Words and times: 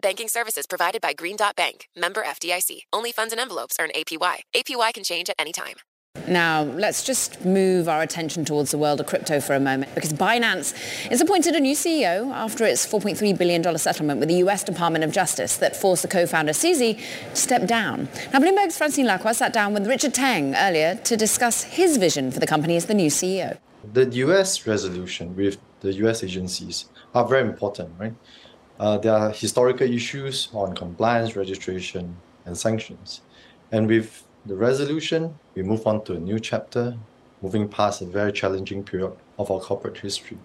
Banking 0.00 0.28
services 0.28 0.66
provided 0.66 1.00
by 1.00 1.12
Green 1.12 1.36
Dot 1.36 1.56
Bank, 1.56 1.88
member 1.96 2.22
FDIC. 2.22 2.82
Only 2.92 3.10
funds 3.10 3.32
and 3.32 3.40
envelopes 3.40 3.76
earn 3.80 3.90
APY. 3.94 4.42
APY 4.54 4.94
can 4.94 5.02
change 5.02 5.28
at 5.28 5.36
any 5.38 5.52
time. 5.52 5.74
Now, 6.26 6.62
let's 6.62 7.04
just 7.04 7.44
move 7.44 7.88
our 7.88 8.02
attention 8.02 8.44
towards 8.44 8.70
the 8.70 8.78
world 8.78 9.00
of 9.00 9.06
crypto 9.06 9.40
for 9.40 9.54
a 9.54 9.60
moment 9.60 9.94
because 9.94 10.12
Binance 10.12 10.72
has 11.08 11.20
appointed 11.20 11.54
a 11.54 11.60
new 11.60 11.74
CEO 11.74 12.30
after 12.32 12.64
its 12.64 12.86
$4.3 12.86 13.36
billion 13.38 13.78
settlement 13.78 14.20
with 14.20 14.28
the 14.28 14.36
US 14.36 14.62
Department 14.62 15.04
of 15.04 15.12
Justice 15.12 15.56
that 15.56 15.76
forced 15.76 16.02
the 16.02 16.08
co-founder 16.08 16.52
CZ 16.52 16.98
to 17.30 17.36
step 17.36 17.66
down. 17.66 18.08
Now, 18.32 18.40
Bloomberg's 18.40 18.76
Francine 18.76 19.06
Lacqua 19.06 19.34
sat 19.34 19.52
down 19.52 19.74
with 19.74 19.86
Richard 19.86 20.14
Teng 20.14 20.54
earlier 20.56 20.96
to 20.96 21.16
discuss 21.16 21.64
his 21.64 21.96
vision 21.96 22.30
for 22.30 22.40
the 22.40 22.46
company 22.46 22.76
as 22.76 22.86
the 22.86 22.94
new 22.94 23.10
CEO. 23.10 23.58
The 23.92 24.06
US 24.06 24.66
resolution 24.66 25.34
with 25.34 25.58
the 25.80 25.92
US 25.94 26.22
agencies 26.22 26.86
are 27.14 27.26
very 27.26 27.48
important, 27.48 27.90
right? 27.98 28.14
Uh, 28.78 28.96
there 28.96 29.12
are 29.12 29.30
historical 29.30 29.90
issues 29.90 30.48
on 30.52 30.74
compliance, 30.74 31.34
registration, 31.34 32.16
and 32.44 32.56
sanctions. 32.56 33.22
And 33.72 33.88
with 33.88 34.24
the 34.46 34.54
resolution, 34.54 35.34
we 35.54 35.62
move 35.62 35.86
on 35.86 36.04
to 36.04 36.14
a 36.14 36.18
new 36.18 36.38
chapter, 36.38 36.96
moving 37.42 37.68
past 37.68 38.02
a 38.02 38.06
very 38.06 38.32
challenging 38.32 38.84
period 38.84 39.12
of 39.38 39.50
our 39.50 39.60
corporate 39.60 39.98
history. 39.98 40.38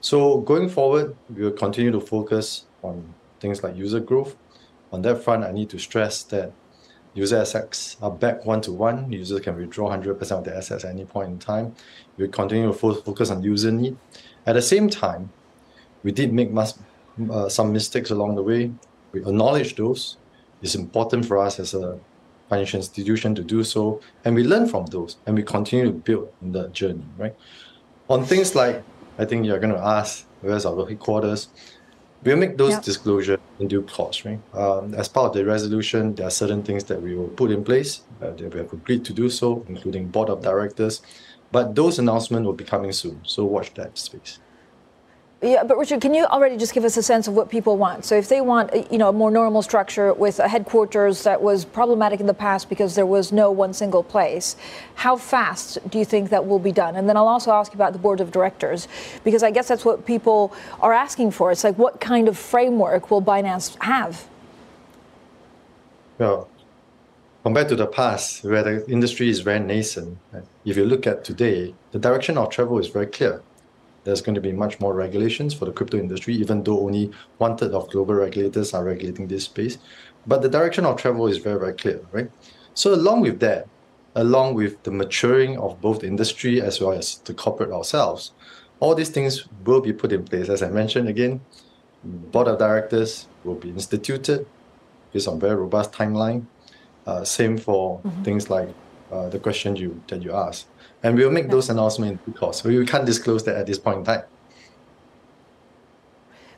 So 0.00 0.38
going 0.40 0.70
forward, 0.70 1.14
we 1.34 1.42
will 1.42 1.52
continue 1.52 1.90
to 1.92 2.00
focus 2.00 2.64
on 2.82 3.14
things 3.40 3.62
like 3.62 3.76
user 3.76 4.00
growth. 4.00 4.36
On 4.92 5.02
that 5.02 5.22
front, 5.22 5.44
I 5.44 5.52
need 5.52 5.68
to 5.70 5.78
stress 5.78 6.22
that 6.24 6.52
user 7.12 7.36
assets 7.36 7.98
are 8.00 8.10
back 8.10 8.46
one 8.46 8.62
to 8.62 8.72
one. 8.72 9.12
Users 9.12 9.40
can 9.40 9.56
withdraw 9.56 9.90
100% 9.90 10.30
of 10.32 10.44
their 10.44 10.56
assets 10.56 10.84
at 10.84 10.90
any 10.90 11.04
point 11.04 11.28
in 11.28 11.38
time. 11.38 11.74
We 12.16 12.28
continue 12.28 12.68
to 12.68 12.72
focus 12.72 13.30
on 13.30 13.42
user 13.42 13.70
need. 13.70 13.98
At 14.46 14.54
the 14.54 14.62
same 14.62 14.88
time, 14.88 15.30
we 16.02 16.12
did 16.12 16.32
make 16.32 16.50
uh, 17.30 17.48
some 17.48 17.72
mistakes 17.72 18.10
along 18.10 18.36
the 18.36 18.42
way. 18.42 18.70
We 19.12 19.20
acknowledge 19.20 19.74
those. 19.76 20.16
It's 20.62 20.74
important 20.74 21.26
for 21.26 21.38
us 21.38 21.58
as 21.58 21.74
a 21.74 21.98
financial 22.48 22.78
institution 22.78 23.34
to 23.34 23.42
do 23.42 23.64
so, 23.64 24.00
and 24.24 24.34
we 24.34 24.44
learn 24.44 24.68
from 24.68 24.86
those, 24.86 25.16
and 25.26 25.36
we 25.36 25.42
continue 25.42 25.86
to 25.86 25.92
build 25.92 26.28
in 26.42 26.52
the 26.52 26.68
journey, 26.68 27.04
right? 27.16 27.34
On 28.08 28.24
things 28.24 28.54
like, 28.54 28.82
I 29.18 29.24
think 29.24 29.46
you're 29.46 29.60
going 29.60 29.72
to 29.72 29.80
ask, 29.80 30.26
where's 30.40 30.66
our 30.66 30.86
headquarters? 30.86 31.48
We'll 32.22 32.36
make 32.36 32.58
those 32.58 32.72
yep. 32.72 32.82
disclosure 32.82 33.38
in 33.60 33.68
due 33.68 33.82
course, 33.82 34.24
right? 34.24 34.40
Um, 34.52 34.94
as 34.94 35.08
part 35.08 35.30
of 35.30 35.34
the 35.34 35.44
resolution, 35.44 36.14
there 36.14 36.26
are 36.26 36.30
certain 36.30 36.62
things 36.62 36.84
that 36.84 37.00
we 37.00 37.14
will 37.14 37.28
put 37.28 37.50
in 37.50 37.64
place 37.64 38.02
uh, 38.20 38.30
that 38.30 38.52
we 38.52 38.58
have 38.60 38.72
agreed 38.72 39.04
to 39.06 39.12
do 39.12 39.30
so, 39.30 39.64
including 39.68 40.08
board 40.08 40.28
of 40.28 40.42
directors. 40.42 41.02
But 41.52 41.74
those 41.74 41.98
announcements 41.98 42.46
will 42.46 42.52
be 42.52 42.64
coming 42.64 42.92
soon, 42.92 43.20
so 43.24 43.44
watch 43.44 43.72
that 43.74 43.96
space. 43.96 44.38
Yeah, 45.42 45.64
but 45.64 45.78
Richard, 45.78 46.02
can 46.02 46.12
you 46.12 46.26
already 46.26 46.58
just 46.58 46.74
give 46.74 46.84
us 46.84 46.98
a 46.98 47.02
sense 47.02 47.26
of 47.26 47.32
what 47.32 47.48
people 47.48 47.78
want? 47.78 48.04
So 48.04 48.14
if 48.14 48.28
they 48.28 48.42
want, 48.42 48.74
uh, 48.74 48.82
you 48.90 48.98
know, 48.98 49.08
a 49.08 49.12
more 49.12 49.30
normal 49.30 49.62
structure 49.62 50.12
with 50.12 50.38
a 50.38 50.46
headquarters 50.46 51.22
that 51.22 51.40
was 51.40 51.64
problematic 51.64 52.20
in 52.20 52.26
the 52.26 52.34
past 52.34 52.68
because 52.68 52.94
there 52.94 53.06
was 53.06 53.32
no 53.32 53.50
one 53.50 53.72
single 53.72 54.02
place, 54.02 54.54
how 54.96 55.16
fast 55.16 55.78
do 55.88 55.98
you 55.98 56.04
think 56.04 56.28
that 56.28 56.46
will 56.46 56.58
be 56.58 56.72
done? 56.72 56.94
And 56.94 57.08
then 57.08 57.16
I'll 57.16 57.26
also 57.26 57.52
ask 57.52 57.72
you 57.72 57.78
about 57.78 57.94
the 57.94 57.98
board 57.98 58.20
of 58.20 58.30
directors 58.30 58.86
because 59.24 59.42
I 59.42 59.50
guess 59.50 59.66
that's 59.66 59.82
what 59.82 60.04
people 60.04 60.52
are 60.80 60.92
asking 60.92 61.30
for. 61.30 61.50
It's 61.50 61.64
like 61.64 61.78
what 61.78 62.02
kind 62.02 62.28
of 62.28 62.36
framework 62.36 63.10
will 63.10 63.22
Binance 63.22 63.82
have? 63.82 64.28
Well, 66.18 66.50
compared 67.44 67.70
to 67.70 67.76
the 67.76 67.86
past, 67.86 68.44
where 68.44 68.62
the 68.62 68.86
industry 68.90 69.30
is 69.30 69.40
very 69.40 69.60
nascent, 69.60 70.18
if 70.66 70.76
you 70.76 70.84
look 70.84 71.06
at 71.06 71.24
today, 71.24 71.74
the 71.92 71.98
direction 71.98 72.36
of 72.36 72.50
travel 72.50 72.78
is 72.78 72.88
very 72.88 73.06
clear 73.06 73.42
there's 74.04 74.22
going 74.22 74.34
to 74.34 74.40
be 74.40 74.52
much 74.52 74.80
more 74.80 74.94
regulations 74.94 75.54
for 75.54 75.64
the 75.64 75.72
crypto 75.72 75.98
industry, 75.98 76.34
even 76.34 76.62
though 76.62 76.80
only 76.80 77.10
one 77.38 77.56
third 77.56 77.72
of 77.72 77.90
global 77.90 78.14
regulators 78.14 78.72
are 78.72 78.84
regulating 78.84 79.28
this 79.28 79.44
space. 79.44 79.78
But 80.26 80.42
the 80.42 80.48
direction 80.48 80.84
of 80.84 80.96
travel 80.96 81.26
is 81.26 81.38
very, 81.38 81.58
very 81.58 81.74
clear, 81.74 82.00
right? 82.12 82.30
So, 82.74 82.94
along 82.94 83.22
with 83.22 83.40
that, 83.40 83.68
along 84.14 84.54
with 84.54 84.82
the 84.82 84.90
maturing 84.90 85.58
of 85.58 85.80
both 85.80 86.00
the 86.00 86.06
industry 86.06 86.60
as 86.60 86.80
well 86.80 86.92
as 86.92 87.18
the 87.18 87.34
corporate 87.34 87.70
ourselves, 87.70 88.32
all 88.80 88.94
these 88.94 89.10
things 89.10 89.46
will 89.64 89.80
be 89.80 89.92
put 89.92 90.12
in 90.12 90.24
place. 90.24 90.48
As 90.48 90.62
I 90.62 90.70
mentioned 90.70 91.08
again, 91.08 91.40
board 92.02 92.48
of 92.48 92.58
directors 92.58 93.28
will 93.44 93.54
be 93.54 93.68
instituted 93.68 94.46
based 95.12 95.28
on 95.28 95.38
very 95.38 95.56
robust 95.56 95.92
timeline. 95.92 96.46
Uh, 97.06 97.24
same 97.24 97.58
for 97.58 98.00
mm-hmm. 98.00 98.22
things 98.22 98.50
like 98.50 98.68
uh, 99.12 99.28
the 99.28 99.38
question 99.38 99.76
you 99.76 100.00
that 100.08 100.22
you 100.22 100.32
asked 100.32 100.66
and 101.02 101.16
we'll 101.16 101.30
make 101.30 101.48
those 101.50 101.70
announcements 101.70 102.22
because 102.24 102.64
we 102.64 102.84
can't 102.86 103.06
disclose 103.06 103.44
that 103.44 103.56
at 103.56 103.66
this 103.66 103.78
point 103.78 103.98
in 103.98 104.04
time. 104.04 104.22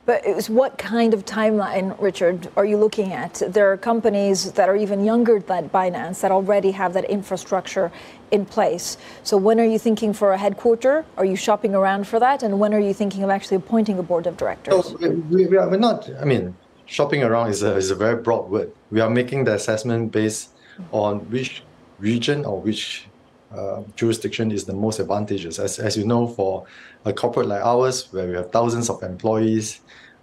But 0.04 0.26
it 0.26 0.34
was 0.34 0.50
what 0.50 0.78
kind 0.78 1.14
of 1.14 1.25
timeline, 1.25 1.94
Richard, 2.00 2.48
are 2.56 2.64
you 2.64 2.76
looking 2.76 3.12
at? 3.12 3.41
There 3.47 3.70
are 3.70 3.76
companies 3.76 4.50
that 4.52 4.69
are 4.69 4.75
even 4.75 5.04
younger 5.04 5.38
than 5.38 5.69
Binance 5.69 6.22
that 6.22 6.32
already 6.32 6.72
have 6.72 6.92
that 6.94 7.04
infrastructure 7.04 7.92
in 8.32 8.44
place. 8.44 8.97
So 9.22 9.36
when 9.36 9.60
are 9.60 9.64
you 9.64 9.78
thinking 9.78 10.12
for 10.12 10.32
a 10.32 10.38
headquarter? 10.38 11.04
Are 11.16 11.25
you 11.25 11.36
shopping 11.36 11.76
around 11.76 12.08
for 12.08 12.19
that? 12.19 12.42
And 12.42 12.58
when 12.58 12.75
are 12.75 12.81
you 12.81 12.92
thinking 12.92 13.22
of 13.22 13.31
actually 13.31 13.58
appointing 13.58 13.97
a 14.00 14.02
board 14.02 14.26
of 14.26 14.36
directors? 14.36 14.86
So 14.86 14.97
we, 14.97 15.47
we 15.47 15.56
are, 15.56 15.69
we're 15.70 15.76
not, 15.76 16.10
I 16.20 16.25
mean, 16.25 16.56
shopping 16.86 17.22
around 17.22 17.50
is 17.50 17.62
a, 17.62 17.76
is 17.76 17.92
a 17.92 17.94
very 17.94 18.20
broad 18.20 18.50
word. 18.50 18.72
We 18.91 19.00
are 19.00 19.10
making 19.10 19.44
the 19.44 19.54
assessment 19.54 20.10
based 20.10 20.50
on 20.91 21.20
which 21.31 21.62
region 22.00 22.44
or 22.44 22.60
which 22.60 23.06
uh, 23.54 23.82
jurisdiction 23.96 24.50
is 24.50 24.64
the 24.64 24.72
most 24.72 25.00
advantageous. 25.00 25.58
As, 25.58 25.78
as 25.78 25.96
you 25.96 26.04
know, 26.04 26.26
for 26.26 26.66
a 27.04 27.12
corporate 27.12 27.48
like 27.48 27.62
ours, 27.62 28.12
where 28.12 28.26
we 28.26 28.34
have 28.34 28.50
thousands 28.50 28.88
of 28.88 29.02
employees, 29.02 29.80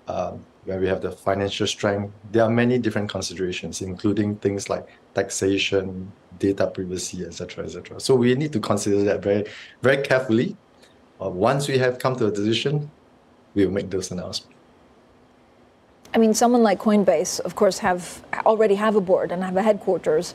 uh, 0.07 0.33
where 0.65 0.79
we 0.79 0.87
have 0.87 1.01
the 1.01 1.11
financial 1.11 1.67
strength, 1.67 2.13
there 2.31 2.43
are 2.43 2.49
many 2.49 2.77
different 2.77 3.09
considerations, 3.09 3.81
including 3.81 4.35
things 4.37 4.69
like 4.69 4.87
taxation, 5.13 6.11
data 6.37 6.67
privacy, 6.67 7.25
etc., 7.25 7.65
etc. 7.65 7.99
So 7.99 8.15
we 8.15 8.35
need 8.35 8.53
to 8.53 8.59
consider 8.59 9.03
that 9.03 9.21
very, 9.21 9.45
very 9.81 10.01
carefully. 10.03 10.55
Uh, 11.21 11.29
once 11.29 11.67
we 11.67 11.77
have 11.77 11.99
come 11.99 12.15
to 12.17 12.27
a 12.27 12.31
decision, 12.31 12.89
we 13.53 13.65
will 13.65 13.73
make 13.73 13.89
those 13.89 14.11
announcements. 14.11 14.55
I 16.13 16.17
mean, 16.17 16.33
someone 16.33 16.63
like 16.63 16.79
Coinbase, 16.79 17.39
of 17.41 17.55
course, 17.55 17.77
have 17.79 18.23
already 18.45 18.75
have 18.75 18.95
a 18.95 19.01
board 19.01 19.31
and 19.31 19.43
have 19.43 19.57
a 19.57 19.61
headquarters 19.61 20.33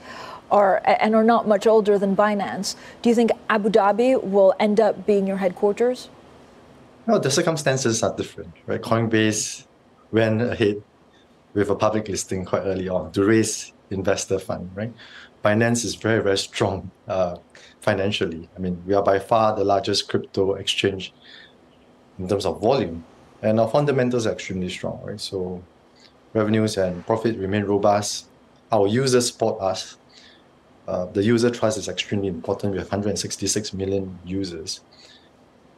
are 0.50 0.82
and 0.84 1.14
are 1.14 1.24
not 1.24 1.48
much 1.48 1.66
older 1.66 1.98
than 1.98 2.14
Binance. 2.16 2.76
Do 3.02 3.08
you 3.08 3.14
think 3.14 3.30
Abu 3.48 3.70
Dhabi 3.70 4.22
will 4.22 4.54
end 4.60 4.80
up 4.80 5.06
being 5.06 5.26
your 5.26 5.38
headquarters? 5.38 6.08
No, 7.06 7.18
the 7.18 7.30
circumstances 7.30 8.02
are 8.02 8.14
different, 8.16 8.52
right? 8.66 8.80
Coinbase 8.80 9.66
went 10.10 10.40
ahead 10.40 10.82
with 11.52 11.70
a 11.70 11.74
public 11.74 12.08
listing 12.08 12.44
quite 12.44 12.62
early 12.62 12.88
on 12.88 13.12
to 13.12 13.24
raise 13.24 13.72
investor 13.90 14.38
fund, 14.38 14.70
right? 14.74 14.92
Binance 15.44 15.84
is 15.84 15.94
very, 15.94 16.22
very 16.22 16.38
strong 16.38 16.90
uh, 17.06 17.36
financially. 17.80 18.48
I 18.56 18.60
mean, 18.60 18.82
we 18.86 18.94
are 18.94 19.02
by 19.02 19.18
far 19.18 19.54
the 19.54 19.64
largest 19.64 20.08
crypto 20.08 20.54
exchange 20.54 21.12
in 22.18 22.28
terms 22.28 22.46
of 22.46 22.60
volume, 22.60 23.04
and 23.42 23.60
our 23.60 23.68
fundamentals 23.68 24.26
are 24.26 24.32
extremely 24.32 24.70
strong, 24.70 25.00
right? 25.04 25.20
So 25.20 25.62
revenues 26.32 26.78
and 26.78 27.04
profit 27.06 27.36
remain 27.36 27.64
robust. 27.64 28.28
Our 28.72 28.86
users 28.86 29.26
support 29.28 29.60
us 29.60 29.98
uh, 30.86 31.06
the 31.06 31.22
user 31.22 31.50
trust 31.50 31.78
is 31.78 31.88
extremely 31.88 32.28
important. 32.28 32.72
We 32.72 32.78
have 32.78 32.88
166 32.88 33.72
million 33.72 34.18
users. 34.24 34.80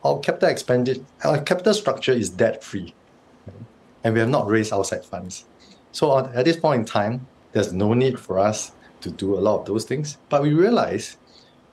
Our 0.05 0.19
capital 0.21 0.49
expended, 0.49 1.05
our 1.25 1.41
capital 1.41 1.75
structure 1.75 2.13
is 2.13 2.31
debt 2.31 2.63
free, 2.63 2.95
and 4.05 4.15
we 4.15 4.21
have 4.21 4.29
not 4.29 4.47
raised 4.47 4.73
outside 4.73 5.05
funds. 5.05 5.45
So 5.93 6.19
at 6.19 6.45
this 6.45 6.57
point 6.57 6.81
in 6.81 6.85
time, 6.85 7.27
there's 7.53 7.73
no 7.73 7.95
need 7.95 8.19
for 8.19 8.39
us 8.39 8.73
to 9.01 9.11
do 9.11 9.35
a 9.35 9.41
lot 9.41 9.61
of 9.61 9.67
those 9.67 9.85
things. 9.85 10.19
But 10.29 10.43
we 10.43 10.53
realize 10.53 11.17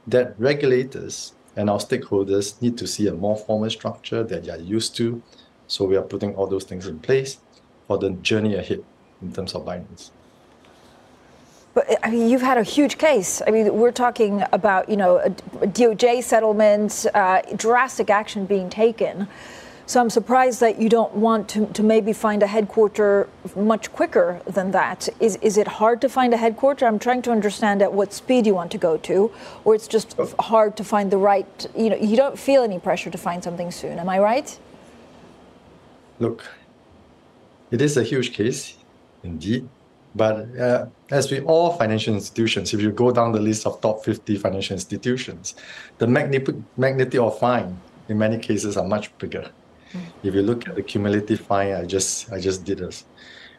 that 0.08 0.36
regulators 0.40 1.34
and 1.56 1.70
our 1.70 1.80
stakeholders 1.80 2.62
need 2.62 2.78
to 2.78 2.88
see 2.88 3.08
a 3.08 3.14
more 3.14 3.38
formal 3.38 3.70
structure 3.70 4.24
that 4.24 4.44
they 4.44 4.52
are 4.52 4.58
used 4.58 4.96
to. 4.98 5.22
So 5.68 5.86
we 5.86 5.96
are 5.96 6.02
putting 6.02 6.36
all 6.36 6.48
those 6.48 6.64
things 6.64 6.88
in 6.88 7.00
place 7.00 7.40
for 7.88 7.98
the 7.98 8.12
journey 8.12 8.56
ahead 8.56 8.84
in 9.22 9.34
terms 9.34 9.54
of 9.54 9.66
Binance. 9.66 10.12
But 11.74 11.98
I 12.04 12.12
mean, 12.12 12.30
you've 12.30 12.42
had 12.42 12.58
a 12.58 12.64
huge 12.64 12.98
case. 12.98 13.42
I 13.46 13.52
mean, 13.52 13.74
we're 13.74 13.92
talking 13.92 14.44
about 14.52 14.90
you 14.90 14.98
know 14.98 15.18
a, 15.18 15.30
DOJ 15.30 16.24
settlement, 16.24 17.06
uh, 17.14 17.42
drastic 17.56 18.10
action 18.10 18.46
being 18.46 18.70
taken. 18.70 19.28
So 19.86 20.00
I'm 20.00 20.10
surprised 20.10 20.62
that 20.62 20.82
you 20.82 20.88
don't 20.88 21.14
want 21.14 21.50
to, 21.50 21.66
to 21.66 21.84
maybe 21.84 22.14
find 22.14 22.42
a 22.42 22.48
headquarter 22.48 23.28
much 23.54 23.92
quicker 23.92 24.42
than 24.46 24.72
that. 24.72 25.10
Is, 25.20 25.36
is 25.42 25.58
it 25.58 25.68
hard 25.68 26.00
to 26.02 26.10
find 26.10 26.34
a 26.34 26.38
headquarter? 26.38 26.86
I'm 26.86 27.00
trying 27.00 27.22
to 27.24 27.32
understand 27.32 27.82
at 27.82 27.92
what 27.92 28.14
speed 28.14 28.48
you 28.48 28.56
want 28.56 28.72
to 28.72 28.78
go 28.78 28.96
to, 28.98 29.32
or 29.66 29.76
it's 29.76 29.90
just 29.90 30.16
hard 30.40 30.78
to 30.78 30.86
find 30.86 31.12
the 31.12 31.18
right, 31.18 31.68
you 31.76 31.90
know, 31.90 31.98
you 31.98 32.16
don't 32.16 32.40
feel 32.40 32.64
any 32.64 32.80
pressure 32.80 33.10
to 33.10 33.18
find 33.18 33.44
something 33.44 33.72
soon. 33.72 34.00
Am 34.00 34.08
I 34.08 34.20
right? 34.20 34.58
Look, 36.18 36.46
it 37.70 37.82
is 37.82 37.98
a 37.98 38.04
huge 38.04 38.32
case, 38.32 38.78
indeed. 39.22 39.68
But 40.16 40.58
uh, 40.60 40.86
as 41.10 41.32
with 41.32 41.44
all 41.46 41.74
financial 41.74 42.14
institutions, 42.14 42.74
if 42.74 42.82
you 42.82 42.92
go 42.92 43.12
down 43.12 43.32
the 43.32 43.40
list 43.40 43.66
of 43.66 43.82
top 43.82 44.06
50 44.06 44.38
financial 44.38 44.76
institutions, 44.76 45.56
the 45.98 46.08
magnitude 46.08 47.22
of 47.22 47.40
fine 47.40 47.80
in 48.10 48.18
many 48.18 48.38
cases 48.38 48.78
are 48.78 48.88
much 48.88 49.16
bigger. 49.18 49.50
If 50.24 50.34
you 50.34 50.42
look 50.42 50.68
at 50.68 50.76
the 50.76 50.82
cumulative 50.82 51.42
fine, 51.42 51.74
I 51.74 51.86
just 51.86 52.32
I 52.32 52.40
just 52.40 52.64
did 52.66 52.82
a 52.82 52.90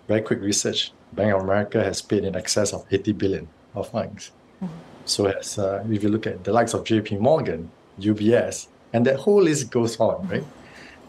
very 0.08 0.20
quick 0.20 0.40
research. 0.40 0.92
Bank 1.12 1.32
of 1.32 1.42
America 1.42 1.82
has 1.82 2.02
paid 2.02 2.24
in 2.24 2.34
excess 2.34 2.72
of 2.72 2.84
80 2.90 3.12
billion 3.12 3.48
of 3.74 3.88
fines. 3.88 4.32
Mm-hmm. 4.62 4.74
So 5.04 5.26
as 5.26 5.58
uh, 5.58 5.84
if 5.88 6.02
you 6.02 6.08
look 6.08 6.26
at 6.26 6.42
the 6.42 6.52
likes 6.52 6.74
of 6.74 6.84
J.P. 6.84 7.18
Morgan, 7.18 7.70
UBS, 8.00 8.66
and 8.92 9.06
that 9.06 9.16
whole 9.16 9.42
list 9.42 9.70
goes 9.70 10.00
on, 10.00 10.26
right? 10.28 10.44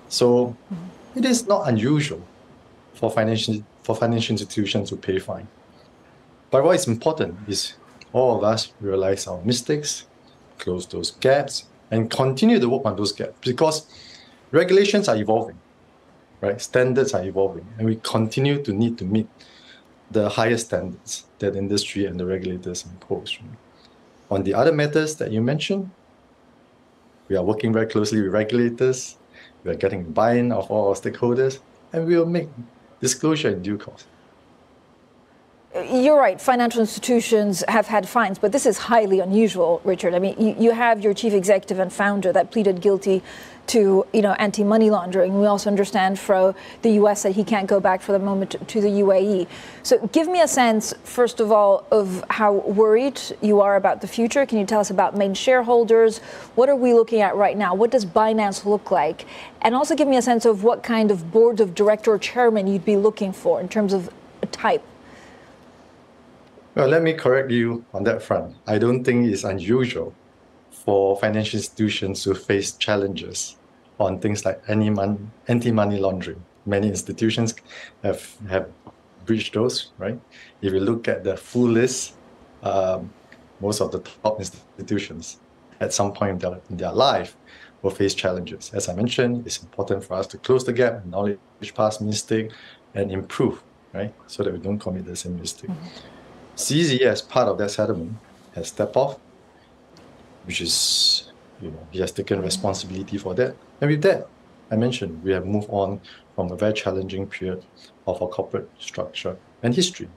So 0.09 0.55
mm-hmm. 0.71 1.19
it 1.19 1.25
is 1.25 1.47
not 1.47 1.67
unusual 1.67 2.21
for 2.93 3.09
financial 3.09 3.63
for 3.85 3.95
financial 3.95 4.33
institutions 4.33 4.89
to 4.89 4.97
pay 4.97 5.19
fine. 5.19 5.47
But 6.49 6.63
what 6.63 6.75
is 6.75 6.87
important 6.87 7.37
is 7.47 7.75
all 8.13 8.37
of 8.37 8.43
us 8.43 8.73
realize 8.81 9.27
our 9.27 9.39
mistakes, 9.43 10.07
close 10.57 10.87
those 10.87 11.11
gaps, 11.11 11.65
and 11.91 12.09
continue 12.09 12.59
to 12.59 12.67
work 12.67 12.83
on 12.85 12.95
those 12.95 13.11
gaps 13.11 13.37
because 13.41 13.85
regulations 14.51 15.07
are 15.07 15.15
evolving, 15.15 15.59
right? 16.41 16.59
Standards 16.59 17.13
are 17.13 17.23
evolving, 17.23 17.67
and 17.77 17.85
we 17.85 17.97
continue 17.97 18.63
to 18.63 18.73
need 18.73 18.97
to 18.97 19.05
meet 19.05 19.27
the 20.09 20.29
highest 20.29 20.67
standards 20.67 21.25
that 21.37 21.55
industry 21.55 22.05
and 22.05 22.19
the 22.19 22.25
regulators 22.25 22.85
impose. 22.85 23.37
On 24.31 24.41
the 24.43 24.55
other 24.55 24.71
matters 24.71 25.15
that 25.17 25.31
you 25.31 25.41
mentioned, 25.41 25.91
we 27.27 27.35
are 27.35 27.43
working 27.43 27.71
very 27.71 27.85
closely 27.85 28.21
with 28.21 28.31
regulators. 28.31 29.17
We 29.63 29.71
are 29.71 29.75
getting 29.75 30.11
buy-in 30.11 30.51
of 30.51 30.71
all 30.71 30.89
our 30.89 30.95
stakeholders, 30.95 31.59
and 31.93 32.07
we 32.07 32.17
will 32.17 32.25
make 32.25 32.49
disclosure 32.99 33.49
in 33.49 33.61
due 33.61 33.77
course. 33.77 34.05
Uh, 35.75 35.81
you're 35.81 36.17
right. 36.17 36.39
Financial 36.39 36.79
institutions 36.79 37.63
have 37.67 37.87
had 37.87 38.07
fines, 38.07 38.39
but 38.39 38.51
this 38.51 38.65
is 38.65 38.77
highly 38.77 39.19
unusual, 39.19 39.81
Richard. 39.83 40.13
I 40.13 40.19
mean, 40.19 40.39
you, 40.39 40.55
you 40.57 40.71
have 40.71 41.01
your 41.01 41.13
chief 41.13 41.33
executive 41.33 41.79
and 41.79 41.91
founder 41.91 42.31
that 42.31 42.51
pleaded 42.51 42.81
guilty 42.81 43.21
to 43.67 44.05
you 44.13 44.21
know 44.21 44.33
anti-money 44.33 44.89
laundering. 44.89 45.39
We 45.39 45.47
also 45.47 45.69
understand 45.69 46.19
from 46.19 46.55
the 46.81 46.91
U.S. 46.91 47.23
that 47.23 47.31
he 47.31 47.43
can't 47.43 47.67
go 47.67 47.79
back 47.79 48.01
for 48.01 48.11
the 48.11 48.19
moment 48.19 48.55
to 48.67 48.81
the 48.81 48.87
UAE. 48.87 49.47
So 49.83 50.07
give 50.07 50.27
me 50.27 50.41
a 50.41 50.47
sense, 50.47 50.93
first 51.03 51.39
of 51.39 51.51
all, 51.51 51.85
of 51.91 52.23
how 52.29 52.53
worried 52.53 53.19
you 53.41 53.61
are 53.61 53.75
about 53.75 54.01
the 54.01 54.07
future. 54.07 54.45
Can 54.45 54.59
you 54.59 54.65
tell 54.65 54.79
us 54.79 54.89
about 54.89 55.15
main 55.15 55.33
shareholders? 55.33 56.19
What 56.55 56.69
are 56.69 56.75
we 56.75 56.93
looking 56.93 57.21
at 57.21 57.35
right 57.35 57.57
now? 57.57 57.73
What 57.73 57.91
does 57.91 58.05
Binance 58.05 58.65
look 58.65 58.91
like? 58.91 59.25
And 59.61 59.75
also 59.75 59.95
give 59.95 60.07
me 60.07 60.17
a 60.17 60.21
sense 60.21 60.45
of 60.45 60.63
what 60.63 60.83
kind 60.83 61.11
of 61.11 61.31
board 61.31 61.59
of 61.59 61.75
director 61.75 62.11
or 62.11 62.19
chairman 62.19 62.67
you'd 62.67 62.85
be 62.85 62.97
looking 62.97 63.31
for 63.31 63.59
in 63.59 63.69
terms 63.69 63.93
of 63.93 64.09
type. 64.51 64.83
Well, 66.75 66.87
let 66.87 67.01
me 67.01 67.13
correct 67.13 67.51
you 67.51 67.85
on 67.93 68.03
that 68.03 68.21
front. 68.21 68.55
I 68.67 68.77
don't 68.77 69.03
think 69.03 69.27
it's 69.27 69.43
unusual 69.43 70.13
for 70.85 71.17
financial 71.17 71.57
institutions 71.57 72.23
to 72.23 72.35
face 72.35 72.73
challenges 72.73 73.57
on 73.99 74.19
things 74.19 74.45
like 74.45 74.61
anti-money 74.67 75.97
laundering. 75.97 76.41
Many 76.65 76.87
institutions 76.87 77.55
have 78.03 78.21
have 78.49 78.69
breached 79.25 79.53
those, 79.53 79.91
right? 79.97 80.19
If 80.61 80.73
you 80.73 80.79
look 80.79 81.07
at 81.07 81.23
the 81.23 81.35
full 81.35 81.69
list, 81.69 82.13
um, 82.61 83.09
most 83.59 83.81
of 83.81 83.91
the 83.91 83.99
top 83.99 84.39
institutions 84.39 85.39
at 85.79 85.93
some 85.93 86.13
point 86.13 86.31
in 86.31 86.37
their, 86.37 86.61
in 86.69 86.77
their 86.77 86.91
life 86.91 87.35
will 87.81 87.91
face 87.91 88.13
challenges. 88.13 88.71
As 88.73 88.87
I 88.87 88.93
mentioned, 88.93 89.45
it's 89.45 89.61
important 89.61 90.03
for 90.03 90.15
us 90.15 90.27
to 90.27 90.37
close 90.37 90.63
the 90.63 90.73
gap, 90.73 90.93
acknowledge 90.93 91.39
past 91.75 92.01
mistake, 92.01 92.51
and 92.93 93.11
improve, 93.11 93.61
right? 93.93 94.13
So 94.27 94.43
that 94.43 94.53
we 94.53 94.59
don't 94.59 94.79
commit 94.79 95.05
the 95.05 95.15
same 95.15 95.39
mistake. 95.39 95.69
Mm-hmm. 95.69 96.55
CZ, 96.55 97.01
as 97.01 97.21
part 97.21 97.47
of 97.47 97.57
that 97.57 97.69
settlement, 97.71 98.13
has 98.53 98.69
stepped 98.69 98.95
off 98.95 99.19
which 100.45 100.61
is, 100.61 101.31
you 101.61 101.71
know, 101.71 101.87
he 101.91 101.99
has 101.99 102.11
taken 102.11 102.41
responsibility 102.41 103.17
for 103.17 103.33
that. 103.35 103.55
And 103.81 103.89
with 103.89 104.01
that, 104.03 104.27
I 104.71 104.75
mentioned 104.75 105.23
we 105.23 105.31
have 105.31 105.45
moved 105.45 105.69
on 105.69 106.01
from 106.35 106.51
a 106.51 106.55
very 106.55 106.73
challenging 106.73 107.27
period 107.27 107.63
of 108.07 108.21
our 108.21 108.27
corporate 108.27 108.69
structure 108.79 109.37
and 109.63 109.73
history. 109.73 110.09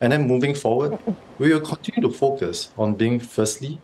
And 0.00 0.12
then 0.12 0.26
moving 0.26 0.54
forward, 0.54 0.98
we 1.38 1.52
will 1.52 1.60
continue 1.60 2.06
to 2.08 2.14
focus 2.14 2.70
on 2.76 2.94
being, 2.94 3.20
firstly, 3.20 3.80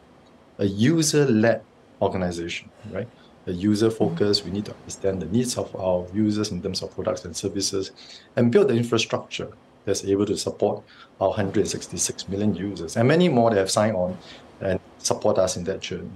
a 0.59 0.67
user 0.67 1.25
led 1.25 1.63
organization, 2.03 2.69
right? 2.91 3.09
A 3.47 3.53
user 3.53 3.91
focus, 3.91 4.45
we 4.45 4.51
need 4.51 4.67
to 4.67 4.75
understand 4.75 5.23
the 5.23 5.27
needs 5.27 5.57
of 5.57 5.75
our 5.77 6.07
users 6.13 6.51
in 6.51 6.61
terms 6.63 6.83
of 6.83 6.95
products 6.95 7.25
and 7.25 7.35
services 7.35 7.93
and 8.37 8.53
build 8.53 8.69
the 8.69 8.75
infrastructure 8.75 9.49
that's 9.85 10.05
able 10.05 10.27
to 10.27 10.37
support 10.37 10.83
our 11.21 11.29
166 11.29 12.29
million 12.29 12.55
users 12.55 12.97
and 12.97 13.09
many 13.09 13.29
more 13.29 13.51
that 13.51 13.57
have 13.57 13.71
signed 13.71 13.97
on 13.97 14.17
and 14.61 14.79
support 15.05 15.39
us 15.39 15.57
in 15.57 15.65
that 15.65 15.81
journey. 15.81 16.11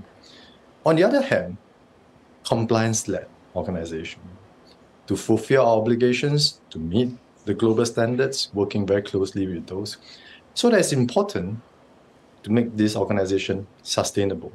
On 0.86 0.96
the 0.96 1.04
other 1.04 1.22
hand, 1.22 1.56
compliance-led 2.44 3.26
organization 3.56 4.20
to 5.06 5.16
fulfill 5.16 5.66
our 5.66 5.76
obligations, 5.78 6.60
to 6.70 6.78
meet 6.78 7.10
the 7.44 7.54
global 7.54 7.84
standards, 7.84 8.48
working 8.54 8.86
very 8.86 9.02
closely 9.02 9.46
with 9.46 9.66
those. 9.66 9.98
So 10.54 10.70
that's 10.70 10.92
important 10.92 11.60
to 12.42 12.52
make 12.52 12.76
this 12.76 12.96
organization 12.96 13.66
sustainable. 13.82 14.52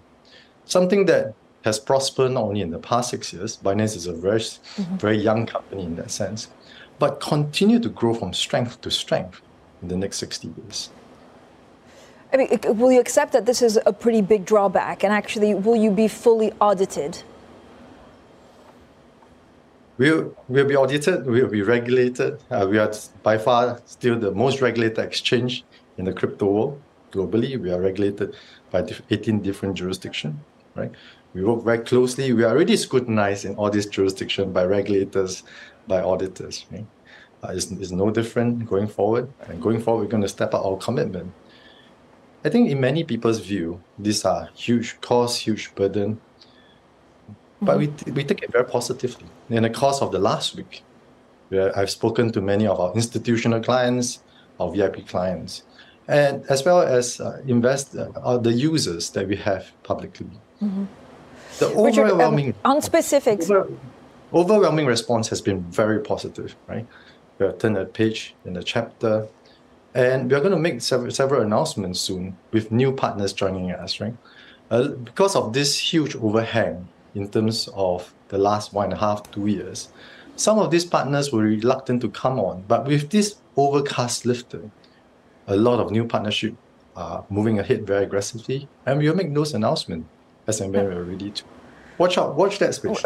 Something 0.65 1.05
that 1.05 1.33
has 1.63 1.79
prospered 1.79 2.31
not 2.31 2.43
only 2.43 2.62
in 2.62 2.71
the 2.71 2.79
past 2.79 3.09
six 3.09 3.33
years, 3.33 3.57
Binance 3.57 3.95
is 3.95 4.07
a 4.07 4.13
very, 4.13 4.39
mm-hmm. 4.39 4.98
very 4.98 5.17
young 5.17 5.45
company 5.45 5.83
in 5.83 5.95
that 5.98 6.12
sense, 6.12 6.48
but 7.00 7.19
continue 7.19 7.79
to 7.79 7.89
grow 7.89 8.13
from 8.13 8.33
strength 8.33 8.81
to 8.81 8.89
strength 8.89 9.41
in 9.81 9.88
the 9.88 9.98
next 9.98 10.17
60 10.17 10.53
years. 10.57 10.89
I 12.31 12.38
mean, 12.38 12.59
will 12.77 12.91
you 12.91 13.00
accept 13.00 13.33
that 13.33 13.45
this 13.45 13.62
is 13.62 13.79
a 13.86 13.93
pretty 13.93 14.21
big 14.21 14.45
drawback? 14.45 15.03
And 15.03 15.12
actually, 15.12 15.55
will 15.55 15.75
you 15.75 15.89
be 15.89 16.07
fully 16.07 16.53
audited? 16.62 17.24
We'll, 19.98 20.33
we'll 20.48 20.67
be 20.67 20.77
audited, 20.77 21.25
we'll 21.25 21.50
be 21.50 21.62
regulated. 21.62 22.39
Uh, 22.50 22.67
we 22.69 22.77
are 22.77 22.93
by 23.21 23.38
far 23.38 23.81
still 23.86 24.17
the 24.17 24.31
most 24.31 24.62
regulated 24.62 25.00
exchange 25.00 25.65
in 25.98 26.05
the 26.05 26.13
crypto 26.13 26.45
world 26.45 26.81
globally. 27.12 27.59
We 27.59 27.71
are 27.71 27.81
regulated 27.81 28.36
by 28.71 28.88
18 29.09 29.41
different 29.41 29.75
jurisdictions, 29.75 30.39
right? 30.75 30.91
We 31.33 31.43
work 31.43 31.63
very 31.63 31.79
closely. 31.79 32.31
We 32.31 32.43
are 32.43 32.51
already 32.51 32.77
scrutinized 32.77 33.43
in 33.43 33.55
all 33.55 33.69
these 33.69 33.88
jurisdictions 33.88 34.53
by 34.53 34.65
regulators, 34.65 35.43
by 35.88 36.01
auditors. 36.01 36.65
Right? 36.71 36.86
Uh, 37.43 37.50
it's, 37.50 37.69
it's 37.71 37.91
no 37.91 38.09
different 38.09 38.67
going 38.67 38.88
forward. 38.88 39.29
And 39.48 39.62
going 39.62 39.81
forward, 39.81 40.03
we're 40.03 40.12
going 40.12 40.24
to 40.24 40.29
step 40.29 40.53
up 40.53 40.65
our 40.65 40.77
commitment 40.77 41.33
I 42.43 42.50
think 42.50 42.69
in 42.69 42.79
many 42.79 43.03
people's 43.03 43.39
view, 43.39 43.81
these 43.98 44.24
are 44.24 44.50
huge 44.53 45.00
costs, 45.01 45.39
huge 45.39 45.74
burden. 45.75 46.22
But 47.62 47.77
mm-hmm. 47.77 48.12
we, 48.12 48.12
we 48.12 48.24
take 48.24 48.41
it 48.43 48.51
very 48.51 48.63
positively. 48.63 49.27
In 49.50 49.63
the 49.63 49.69
course 49.69 50.01
of 50.01 50.12
the 50.12 50.19
last 50.19 50.55
week, 50.55 50.84
I've 51.51 51.89
spoken 51.89 52.31
to 52.31 52.41
many 52.41 52.67
of 52.67 52.79
our 52.79 52.93
institutional 52.93 53.62
clients, 53.62 54.19
our 54.60 54.72
VIP 54.72 55.08
clients, 55.08 55.63
and 56.08 56.46
as 56.50 56.63
well 56.63 56.81
as 56.81 57.19
uh, 57.19 57.41
invest 57.46 57.96
uh, 57.96 58.38
the 58.38 58.53
users 58.53 59.10
that 59.12 59.27
we 59.27 59.36
have 59.38 59.72
publicly. 59.84 60.27
Mm-hmm. 60.62 60.86
The 61.60 61.67
overwhelming 61.67 62.48
Richard, 62.48 62.60
um, 62.63 62.75
on 62.75 62.81
specifics. 62.81 63.50
Over, 63.50 63.69
overwhelming 64.34 64.86
response 64.86 65.27
has 65.29 65.41
been 65.41 65.62
very 65.63 66.00
positive, 66.00 66.55
right? 66.67 66.86
We 67.38 67.48
have 67.48 67.58
turned 67.58 67.77
a 67.77 67.86
page 67.86 68.36
in 68.46 68.53
the 68.53 68.63
chapter 68.63 69.27
and 69.93 70.31
we're 70.31 70.39
going 70.39 70.51
to 70.51 70.58
make 70.58 70.81
several, 70.81 71.12
several 71.12 71.41
announcements 71.41 72.00
soon 72.00 72.38
with 72.51 72.72
new 72.72 72.91
partners 72.91 73.34
joining 73.34 73.72
us, 73.72 74.00
right? 74.00 74.15
Uh, 74.69 74.89
because 74.89 75.36
of 75.36 75.53
this 75.53 75.77
huge 75.77 76.15
overhang 76.15 76.88
in 77.15 77.27
terms 77.29 77.69
of 77.74 78.13
the 78.27 78.38
last 78.38 78.72
one 78.74 78.86
and 78.86 78.93
a 78.93 78.98
half, 78.98 79.29
two 79.31 79.48
years, 79.48 79.89
some 80.36 80.60
of 80.60 80.72
these 80.72 80.86
partners 80.86 81.34
were 81.34 81.43
reluctant 81.43 82.01
to 82.01 82.10
come 82.10 82.39
on. 82.39 82.63
But 82.67 82.86
with 82.86 83.10
this 83.10 83.36
overcast 83.58 84.25
lifted, 84.25 84.69
a 85.48 85.55
lot 85.55 85.79
of 85.79 85.91
new 85.91 86.05
partnerships 86.05 86.58
are 86.96 87.25
moving 87.29 87.60
ahead 87.60 87.88
very 87.88 88.03
aggressively, 88.03 88.67
and 88.86 89.00
we'll 89.00 89.15
make 89.15 89.34
those 89.34 89.53
announcements 89.53 90.08
as 90.48 90.62
and 90.62 90.74
when 90.74 90.86
we're 90.86 91.03
ready 91.03 91.31
to. 91.31 91.43
Watch 91.98 92.17
out, 92.17 92.36
watch 92.36 92.60
that 92.60 92.75
space. 92.75 93.03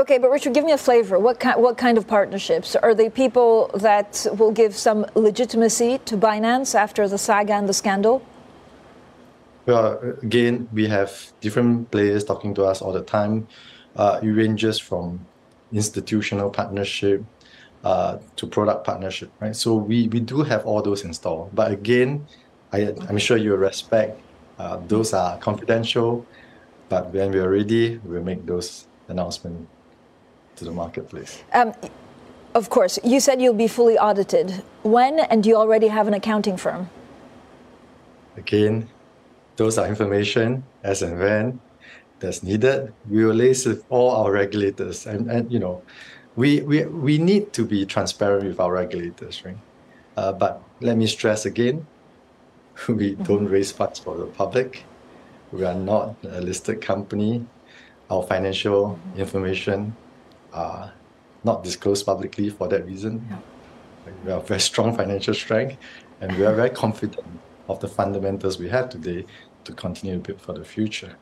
Okay, 0.00 0.16
but 0.16 0.30
Richard, 0.30 0.54
give 0.54 0.64
me 0.64 0.72
a 0.72 0.78
flavor. 0.78 1.18
What 1.18 1.38
kind, 1.38 1.60
what 1.60 1.76
kind 1.76 1.98
of 1.98 2.08
partnerships? 2.08 2.74
Are 2.74 2.94
they 2.94 3.10
people 3.10 3.70
that 3.74 4.26
will 4.38 4.50
give 4.50 4.74
some 4.74 5.04
legitimacy 5.14 5.98
to 6.06 6.16
Binance 6.16 6.74
after 6.74 7.06
the 7.06 7.18
saga 7.18 7.52
and 7.52 7.68
the 7.68 7.74
scandal? 7.74 8.22
Well, 9.66 10.00
again, 10.22 10.70
we 10.72 10.88
have 10.88 11.12
different 11.42 11.90
players 11.90 12.24
talking 12.24 12.54
to 12.54 12.64
us 12.64 12.80
all 12.80 12.94
the 12.94 13.02
time. 13.02 13.46
Uh, 13.94 14.20
it 14.22 14.28
ranges 14.28 14.78
from 14.78 15.20
institutional 15.70 16.48
partnership 16.48 17.22
uh, 17.84 18.16
to 18.36 18.46
product 18.46 18.86
partnership, 18.86 19.30
right? 19.38 19.54
So 19.54 19.74
we, 19.74 20.08
we 20.08 20.20
do 20.20 20.42
have 20.44 20.64
all 20.64 20.80
those 20.80 21.04
installed. 21.04 21.54
But 21.54 21.72
again, 21.72 22.26
I, 22.72 22.94
I'm 23.06 23.18
sure 23.18 23.36
you 23.36 23.54
respect 23.54 24.18
uh, 24.58 24.80
those 24.88 25.12
are 25.12 25.36
confidential. 25.36 26.24
But 26.88 27.12
when 27.12 27.32
we're 27.32 27.50
ready, 27.50 28.00
we'll 28.02 28.22
make 28.22 28.46
those 28.46 28.86
announcements 29.06 29.70
to 30.60 30.64
the 30.66 30.70
marketplace. 30.70 31.42
Um, 31.52 31.72
of 32.54 32.68
course, 32.70 32.98
you 33.02 33.18
said 33.20 33.40
you'll 33.40 33.62
be 33.66 33.68
fully 33.68 33.98
audited. 33.98 34.62
When, 34.82 35.20
and 35.20 35.42
do 35.42 35.48
you 35.48 35.56
already 35.56 35.88
have 35.88 36.06
an 36.06 36.14
accounting 36.14 36.56
firm? 36.56 36.90
Again, 38.36 38.88
those 39.56 39.78
are 39.78 39.86
information 39.86 40.62
as 40.82 41.02
and 41.02 41.18
when 41.18 41.60
that's 42.20 42.42
needed. 42.42 42.92
We 43.08 43.24
will 43.24 43.34
liaise 43.34 43.66
with 43.66 43.84
all 43.88 44.10
our 44.10 44.30
regulators, 44.32 45.06
and, 45.06 45.30
and 45.30 45.50
you 45.50 45.58
know, 45.58 45.82
we, 46.36 46.60
we 46.60 46.84
we 46.84 47.18
need 47.18 47.52
to 47.54 47.64
be 47.64 47.84
transparent 47.84 48.44
with 48.44 48.60
our 48.60 48.72
regulators, 48.72 49.44
right? 49.44 49.58
Uh, 50.16 50.32
but 50.32 50.62
let 50.80 50.96
me 50.96 51.06
stress 51.06 51.46
again, 51.46 51.86
we 52.88 53.12
mm-hmm. 53.12 53.22
don't 53.22 53.46
raise 53.46 53.72
funds 53.72 53.98
for 53.98 54.16
the 54.16 54.26
public. 54.26 54.84
We 55.52 55.64
are 55.64 55.74
not 55.74 56.16
a 56.22 56.40
listed 56.40 56.80
company. 56.80 57.46
Our 58.10 58.22
financial 58.22 58.80
mm-hmm. 58.82 59.20
information 59.20 59.96
are 60.52 60.92
not 61.44 61.64
disclosed 61.64 62.06
publicly 62.06 62.50
for 62.50 62.68
that 62.68 62.84
reason. 62.86 63.26
Yeah. 63.30 63.38
We 64.24 64.30
have 64.30 64.46
very 64.46 64.60
strong 64.60 64.96
financial 64.96 65.34
strength, 65.34 65.76
and 66.20 66.36
we 66.36 66.44
are 66.44 66.54
very 66.54 66.70
confident 66.70 67.26
of 67.68 67.80
the 67.80 67.88
fundamentals 67.88 68.58
we 68.58 68.68
have 68.68 68.88
today 68.88 69.24
to 69.64 69.72
continue 69.72 70.16
to 70.16 70.20
build 70.20 70.40
for 70.40 70.52
the 70.52 70.64
future. 70.64 71.16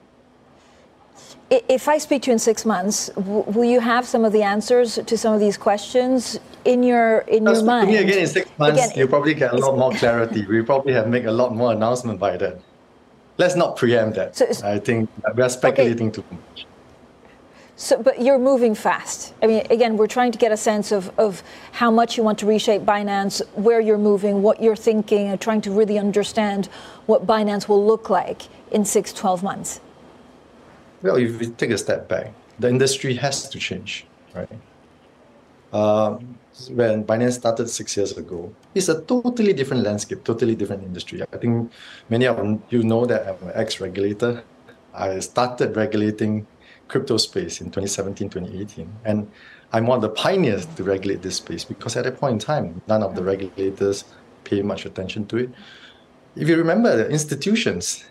If 1.51 1.89
I 1.89 1.99
speak 1.99 2.23
to 2.23 2.27
you 2.29 2.35
in 2.35 2.39
six 2.39 2.65
months, 2.65 3.11
will 3.17 3.65
you 3.65 3.81
have 3.81 4.07
some 4.07 4.25
of 4.25 4.33
the 4.33 4.43
answers 4.43 4.99
to 5.05 5.19
some 5.19 5.33
of 5.35 5.41
these 5.41 5.57
questions 5.57 6.39
in 6.65 6.83
your 6.83 7.21
in 7.21 7.45
your 7.45 7.63
mind? 7.63 7.89
Me 7.89 7.97
again 7.97 8.19
in 8.19 8.27
six 8.27 8.51
months, 8.59 8.85
again, 8.85 8.97
you'll 8.97 9.09
probably 9.09 9.35
get 9.35 9.53
a 9.53 9.57
lot 9.57 9.77
more 9.77 9.93
clarity. 9.93 10.47
we 10.47 10.63
probably 10.63 10.93
have 10.93 11.09
make 11.09 11.25
a 11.25 11.33
lot 11.33 11.55
more 11.55 11.73
announcement 11.73 12.21
by 12.21 12.37
then. 12.37 12.61
Let's 13.39 13.57
not 13.57 13.77
preempt 13.77 14.17
that. 14.17 14.37
So, 14.37 14.47
I 14.65 14.79
think 14.79 15.09
we 15.35 15.43
are 15.43 15.49
speculating 15.49 16.09
okay. 16.09 16.23
too 16.23 16.25
much. 16.31 16.41
So, 17.79 18.03
but 18.03 18.21
you're 18.21 18.41
moving 18.41 18.75
fast. 18.75 19.35
I 19.41 19.47
mean, 19.47 19.65
again, 19.71 19.97
we're 19.97 20.09
trying 20.09 20.33
to 20.33 20.39
get 20.39 20.51
a 20.51 20.57
sense 20.57 20.91
of, 20.91 21.17
of 21.17 21.45
how 21.71 21.93
much 21.93 22.17
you 22.17 22.25
want 22.25 22.37
to 22.41 22.47
reshape 22.47 22.83
Binance, 22.83 23.41
where 23.55 23.81
you're 23.81 24.05
moving, 24.11 24.43
what 24.43 24.61
you're 24.61 24.75
thinking, 24.75 25.29
and 25.29 25.41
trying 25.41 25.61
to 25.61 25.71
really 25.71 25.97
understand 25.97 26.67
what 27.07 27.25
Binance 27.25 27.69
will 27.69 27.87
look 27.87 28.11
like 28.11 28.43
in 28.73 28.85
six, 28.85 29.13
12 29.13 29.45
months. 29.45 29.81
Well, 31.03 31.15
if 31.19 31.39
we 31.39 31.47
take 31.51 31.71
a 31.71 31.79
step 31.79 32.09
back, 32.09 32.33
the 32.59 32.69
industry 32.69 33.15
has 33.15 33.49
to 33.49 33.61
change, 33.61 34.09
right? 34.35 34.51
Um, 35.73 36.37
when 36.71 37.05
Binance 37.05 37.35
started 37.35 37.71
six 37.71 37.97
years 37.97 38.11
ago, 38.19 38.53
it's 38.75 38.89
a 38.89 39.03
totally 39.03 39.53
different 39.53 39.85
landscape, 39.85 40.25
totally 40.25 40.57
different 40.57 40.83
industry. 40.83 41.23
I 41.33 41.37
think 41.37 41.71
many 42.09 42.27
of 42.27 42.61
you 42.71 42.83
know 42.83 43.07
that 43.07 43.29
I'm 43.29 43.49
an 43.49 43.55
ex-regulator. 43.55 44.43
I 44.93 45.21
started 45.21 45.77
regulating 45.77 46.45
crypto 46.89 47.17
space 47.17 47.61
in 47.61 47.67
2017, 47.67 48.31
2018. 48.31 48.93
And 49.05 49.31
I'm 49.73 49.87
one 49.87 49.97
of 49.97 50.03
the 50.03 50.09
pioneers 50.09 50.67
to 50.67 50.83
regulate 50.83 51.23
this 51.23 51.37
space 51.37 51.65
because 51.65 51.97
at 51.97 52.05
that 52.05 52.19
point 52.19 52.33
in 52.35 52.39
time, 52.39 52.83
none 52.89 53.03
of 53.03 53.15
the 53.15 53.23
regulators 53.23 54.05
pay 54.45 54.63
much 54.63 54.87
attention 54.87 55.27
to 55.27 55.37
it. 55.37 55.51
If 56.37 56.49
you 56.49 56.57
remember, 56.57 56.97
the 56.97 57.09
institutions 57.11 58.05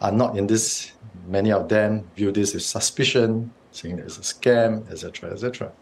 are 0.00 0.12
not 0.12 0.36
in 0.36 0.46
this. 0.46 0.92
Many 1.26 1.52
of 1.52 1.68
them 1.68 2.08
view 2.16 2.32
this 2.32 2.54
as 2.54 2.66
suspicion, 2.66 3.52
saying 3.70 3.98
it's 3.98 4.18
a 4.18 4.20
scam, 4.20 4.90
etc., 4.90 5.30
etc. 5.32 5.72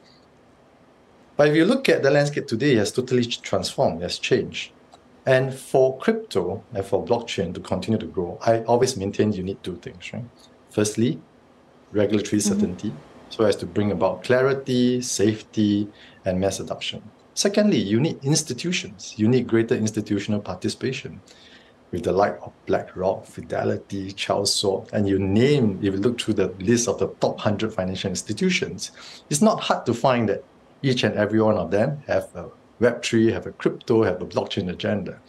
But 1.37 1.49
if 1.49 1.57
you 1.57 1.65
look 1.65 1.89
at 1.89 2.03
the 2.03 2.11
landscape 2.11 2.47
today, 2.47 2.73
it 2.73 2.79
has 2.79 2.93
totally 2.93 3.25
transformed, 3.25 4.01
it 4.01 4.05
has 4.05 4.19
changed. 4.19 4.73
And 5.27 5.55
for 5.55 5.99
crypto 5.99 6.63
and 6.75 6.85
for 6.85 7.05
blockchain 7.05 7.55
to 7.55 7.61
continue 7.61 7.99
to 7.99 8.07
grow, 8.07 8.39
I 8.43 8.61
always 8.65 8.97
maintain 8.97 9.33
you 9.33 9.43
need 9.43 9.63
two 9.63 9.77
things, 9.77 10.13
right? 10.13 10.25
Firstly, 10.71 11.21
regulatory 11.95 12.41
mm-hmm. 12.41 12.53
certainty 12.53 12.89
mm-hmm. 12.89 13.31
so 13.31 13.45
as 13.45 13.57
to 13.57 13.67
bring 13.67 13.93
about 13.93 14.23
clarity, 14.23 15.01
safety, 15.01 15.89
and 16.25 16.39
mass 16.41 16.61
adoption. 16.61 17.03
Secondly, 17.35 17.79
you 17.79 18.01
need 18.01 18.23
institutions. 18.23 19.15
You 19.17 19.29
need 19.29 19.47
greater 19.47 19.75
institutional 19.75 20.41
participation 20.41 21.21
with 21.91 22.05
the 22.05 22.13
like 22.13 22.39
of 22.43 22.53
BlackRock, 22.67 23.25
Fidelity, 23.25 24.13
Charles 24.13 24.59
Schwab, 24.59 24.89
and 24.93 25.09
you 25.09 25.19
name, 25.19 25.79
if 25.81 25.95
you 25.95 26.01
look 26.01 26.21
through 26.21 26.35
the 26.35 26.49
list 26.59 26.89
of 26.89 26.99
the 26.99 27.09
top 27.21 27.37
100 27.37 27.73
financial 27.73 28.11
institutions, 28.11 28.91
it's 29.31 29.41
not 29.41 29.61
hard 29.61 29.87
to 29.87 29.95
find 29.95 30.29
that 30.29 30.43
each 30.83 31.05
and 31.05 31.15
every 31.15 31.41
one 31.41 31.57
of 31.57 31.71
them 31.71 32.03
have 32.07 32.29
a 32.35 32.51
Web3, 32.81 33.33
have 33.33 33.47
a 33.47 33.53
crypto, 33.53 34.03
have 34.03 34.21
a 34.21 34.27
blockchain 34.27 34.69
agenda. 34.71 35.21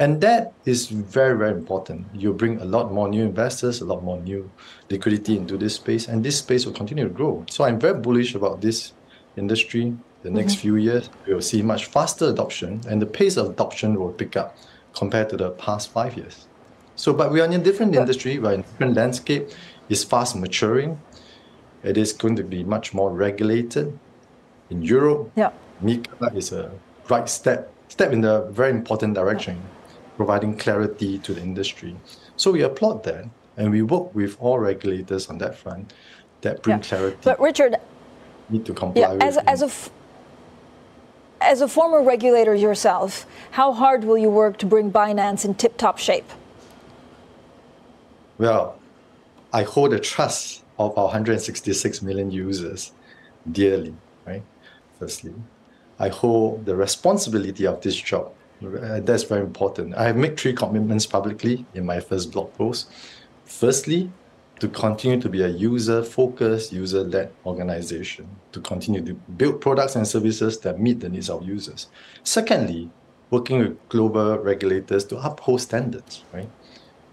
And 0.00 0.20
that 0.20 0.52
is 0.64 0.86
very, 0.86 1.36
very 1.36 1.50
important. 1.50 2.06
You 2.14 2.32
bring 2.32 2.60
a 2.60 2.64
lot 2.64 2.92
more 2.92 3.08
new 3.08 3.24
investors, 3.24 3.80
a 3.80 3.84
lot 3.84 4.04
more 4.04 4.20
new 4.20 4.48
liquidity 4.90 5.36
into 5.36 5.56
this 5.56 5.74
space, 5.74 6.06
and 6.06 6.24
this 6.24 6.38
space 6.38 6.64
will 6.64 6.72
continue 6.72 7.04
to 7.04 7.10
grow. 7.10 7.44
So 7.50 7.64
I'm 7.64 7.80
very 7.80 7.98
bullish 7.98 8.34
about 8.36 8.60
this 8.60 8.92
industry. 9.36 9.96
The 10.22 10.30
next 10.30 10.52
mm-hmm. 10.54 10.62
few 10.62 10.76
years, 10.76 11.10
we 11.26 11.34
will 11.34 11.42
see 11.42 11.62
much 11.62 11.86
faster 11.86 12.26
adoption, 12.26 12.80
and 12.88 13.02
the 13.02 13.06
pace 13.06 13.36
of 13.36 13.50
adoption 13.50 13.98
will 13.98 14.12
pick 14.12 14.36
up 14.36 14.56
compared 14.94 15.30
to 15.30 15.36
the 15.36 15.50
past 15.50 15.90
five 15.90 16.16
years. 16.16 16.46
So, 16.94 17.12
but 17.12 17.32
we 17.32 17.40
are 17.40 17.44
in 17.44 17.52
a 17.52 17.58
different 17.58 17.94
industry, 17.94 18.38
we're 18.38 18.54
in 18.54 18.60
a 18.60 18.62
different 18.62 18.94
landscape. 18.94 19.48
It's 19.88 20.04
fast 20.04 20.36
maturing. 20.36 21.00
It 21.82 21.96
is 21.96 22.12
going 22.12 22.36
to 22.36 22.44
be 22.44 22.62
much 22.62 22.92
more 22.92 23.10
regulated. 23.10 23.98
In 24.70 24.82
Europe, 24.82 25.32
yeah. 25.34 25.50
MiCA 25.82 26.36
is 26.36 26.52
a 26.52 26.70
right 27.08 27.28
step, 27.28 27.72
step 27.88 28.12
in 28.12 28.20
the 28.20 28.42
very 28.50 28.70
important 28.70 29.14
direction. 29.14 29.56
Yeah 29.56 29.77
providing 30.18 30.56
clarity 30.58 31.16
to 31.20 31.32
the 31.32 31.40
industry. 31.40 31.96
So 32.36 32.50
we 32.50 32.62
applaud 32.62 33.04
that, 33.04 33.24
and 33.56 33.70
we 33.70 33.82
work 33.82 34.12
with 34.14 34.36
all 34.40 34.58
regulators 34.58 35.28
on 35.28 35.38
that 35.38 35.56
front 35.56 35.94
that 36.40 36.60
bring 36.62 36.78
yeah. 36.78 36.82
clarity. 36.82 37.18
But 37.22 37.38
Richard, 37.40 37.76
need 38.50 38.66
to 38.66 38.74
comply 38.74 39.02
yeah, 39.02 39.24
as, 39.28 39.38
as 39.54 39.62
a 39.62 39.66
f- 39.66 39.90
as 41.40 41.60
a 41.60 41.68
former 41.68 42.02
regulator 42.02 42.52
yourself, 42.52 43.26
how 43.52 43.72
hard 43.72 44.02
will 44.02 44.18
you 44.18 44.28
work 44.28 44.56
to 44.58 44.66
bring 44.66 44.90
Binance 44.90 45.44
in 45.44 45.54
tip-top 45.54 45.96
shape? 45.96 46.28
Well, 48.38 48.76
I 49.52 49.62
hold 49.62 49.92
the 49.92 50.00
trust 50.00 50.64
of 50.80 50.98
our 50.98 51.04
166 51.04 52.02
million 52.02 52.32
users 52.32 52.90
dearly, 53.52 53.94
right? 54.26 54.42
Firstly, 54.98 55.34
I 56.00 56.08
hold 56.08 56.66
the 56.66 56.74
responsibility 56.74 57.68
of 57.68 57.80
this 57.82 57.94
job 57.94 58.32
uh, 58.64 59.00
that's 59.00 59.22
very 59.22 59.42
important. 59.42 59.94
I 59.94 60.04
have 60.04 60.16
made 60.16 60.38
three 60.38 60.52
commitments 60.52 61.06
publicly 61.06 61.64
in 61.74 61.86
my 61.86 62.00
first 62.00 62.32
blog 62.32 62.52
post. 62.54 62.90
Firstly, 63.44 64.10
to 64.58 64.68
continue 64.68 65.20
to 65.20 65.28
be 65.28 65.42
a 65.42 65.48
user 65.48 66.02
focused, 66.02 66.72
user 66.72 67.04
led 67.04 67.30
organization, 67.46 68.28
to 68.52 68.60
continue 68.60 69.04
to 69.04 69.14
build 69.14 69.60
products 69.60 69.94
and 69.94 70.06
services 70.06 70.58
that 70.60 70.80
meet 70.80 70.98
the 71.00 71.08
needs 71.08 71.30
of 71.30 71.46
users. 71.46 71.86
Secondly, 72.24 72.90
working 73.30 73.60
with 73.60 73.88
global 73.88 74.38
regulators 74.38 75.04
to 75.04 75.16
uphold 75.18 75.60
standards, 75.60 76.24
right? 76.32 76.50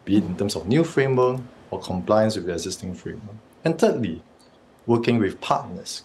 Be 0.06 0.18
it 0.18 0.24
in 0.24 0.36
terms 0.36 0.56
of 0.56 0.68
new 0.68 0.84
framework 0.84 1.42
or 1.70 1.80
compliance 1.80 2.36
with 2.36 2.48
the 2.48 2.54
existing 2.54 2.96
framework. 2.96 3.36
And 3.64 3.78
thirdly, 3.78 4.24
working 4.86 5.20
with 5.20 5.40
partners 5.42 6.04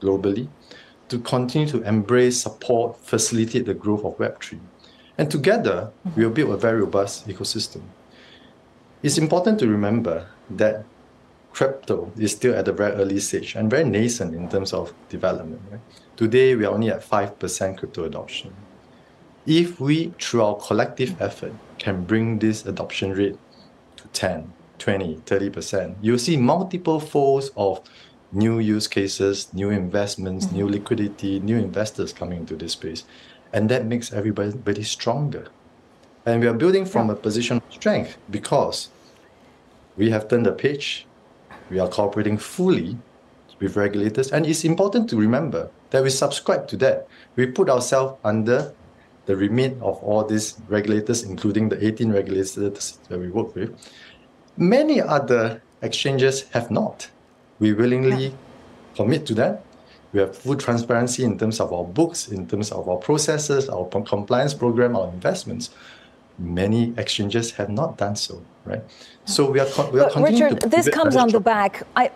globally 0.00 0.48
to 1.08 1.18
continue 1.18 1.66
to 1.68 1.82
embrace, 1.82 2.40
support, 2.40 2.98
facilitate 3.00 3.66
the 3.66 3.74
growth 3.74 4.04
of 4.04 4.16
Web3 4.18 4.58
and 5.18 5.28
together, 5.28 5.90
we 6.14 6.24
will 6.24 6.32
build 6.32 6.50
a 6.52 6.56
very 6.56 6.80
robust 6.80 7.26
ecosystem. 7.26 7.82
It's 9.02 9.18
important 9.18 9.58
to 9.58 9.68
remember 9.68 10.28
that 10.50 10.84
crypto 11.52 12.12
is 12.16 12.32
still 12.32 12.54
at 12.54 12.68
a 12.68 12.72
very 12.72 12.92
early 12.92 13.18
stage 13.18 13.56
and 13.56 13.68
very 13.68 13.84
nascent 13.84 14.32
in 14.32 14.48
terms 14.48 14.72
of 14.72 14.94
development. 15.08 15.60
Right? 15.70 15.80
Today, 16.16 16.54
we 16.54 16.64
are 16.64 16.72
only 16.72 16.90
at 16.90 17.02
5% 17.02 17.78
crypto 17.78 18.04
adoption. 18.04 18.54
If 19.44 19.80
we, 19.80 20.14
through 20.20 20.42
our 20.42 20.56
collective 20.56 21.20
effort, 21.20 21.52
can 21.78 22.04
bring 22.04 22.38
this 22.38 22.64
adoption 22.64 23.12
rate 23.12 23.38
to 23.96 24.06
10, 24.08 24.52
20, 24.78 25.16
30%, 25.16 25.96
you'll 26.00 26.18
see 26.18 26.36
multiple 26.36 27.00
folds 27.00 27.50
of 27.56 27.80
new 28.30 28.58
use 28.60 28.86
cases, 28.86 29.52
new 29.52 29.70
investments, 29.70 30.46
mm-hmm. 30.46 30.56
new 30.56 30.68
liquidity, 30.68 31.40
new 31.40 31.56
investors 31.56 32.12
coming 32.12 32.40
into 32.40 32.54
this 32.54 32.72
space 32.72 33.04
and 33.52 33.68
that 33.68 33.86
makes 33.86 34.12
everybody 34.12 34.82
stronger. 34.82 35.48
And 36.26 36.40
we 36.40 36.46
are 36.46 36.54
building 36.54 36.84
from 36.84 37.10
a 37.10 37.14
position 37.14 37.56
of 37.56 37.62
strength 37.70 38.18
because 38.30 38.90
we 39.96 40.10
have 40.10 40.28
turned 40.28 40.46
the 40.46 40.52
page. 40.52 41.06
We 41.70 41.78
are 41.78 41.88
cooperating 41.88 42.38
fully 42.38 42.98
with 43.60 43.76
regulators. 43.76 44.30
And 44.32 44.46
it's 44.46 44.64
important 44.64 45.08
to 45.10 45.16
remember 45.16 45.70
that 45.90 46.02
we 46.02 46.10
subscribe 46.10 46.68
to 46.68 46.76
that. 46.78 47.08
We 47.36 47.46
put 47.46 47.68
ourselves 47.68 48.18
under 48.24 48.72
the 49.26 49.36
remit 49.36 49.74
of 49.82 50.02
all 50.02 50.24
these 50.24 50.58
regulators, 50.68 51.22
including 51.22 51.68
the 51.68 51.84
18 51.84 52.12
regulators 52.12 52.98
that 53.08 53.18
we 53.18 53.28
work 53.28 53.54
with. 53.54 53.76
Many 54.56 55.00
other 55.00 55.62
exchanges 55.82 56.48
have 56.50 56.70
not. 56.70 57.10
We 57.58 57.72
willingly 57.72 58.28
yeah. 58.28 58.32
commit 58.96 59.26
to 59.26 59.34
that. 59.34 59.64
We 60.12 60.20
have 60.20 60.36
full 60.36 60.56
transparency 60.56 61.24
in 61.24 61.38
terms 61.38 61.60
of 61.60 61.72
our 61.72 61.84
books, 61.84 62.28
in 62.28 62.46
terms 62.46 62.72
of 62.72 62.88
our 62.88 62.96
processes, 62.96 63.68
our 63.68 63.84
compliance 63.86 64.54
program, 64.54 64.96
our 64.96 65.08
investments. 65.08 65.70
Many 66.38 66.94
exchanges 66.96 67.50
have 67.52 67.68
not 67.68 67.98
done 67.98 68.16
so, 68.16 68.40
right? 68.64 68.82
So 69.24 69.50
we 69.50 69.60
are, 69.60 69.66
we 69.92 70.00
are 70.00 70.08
continuing 70.10 70.54
Richard, 70.54 70.70
this 70.70 70.88
comes 70.88 71.16
on 71.16 71.28
the 71.28 71.40
back. 71.40 71.82
I, 71.96 72.10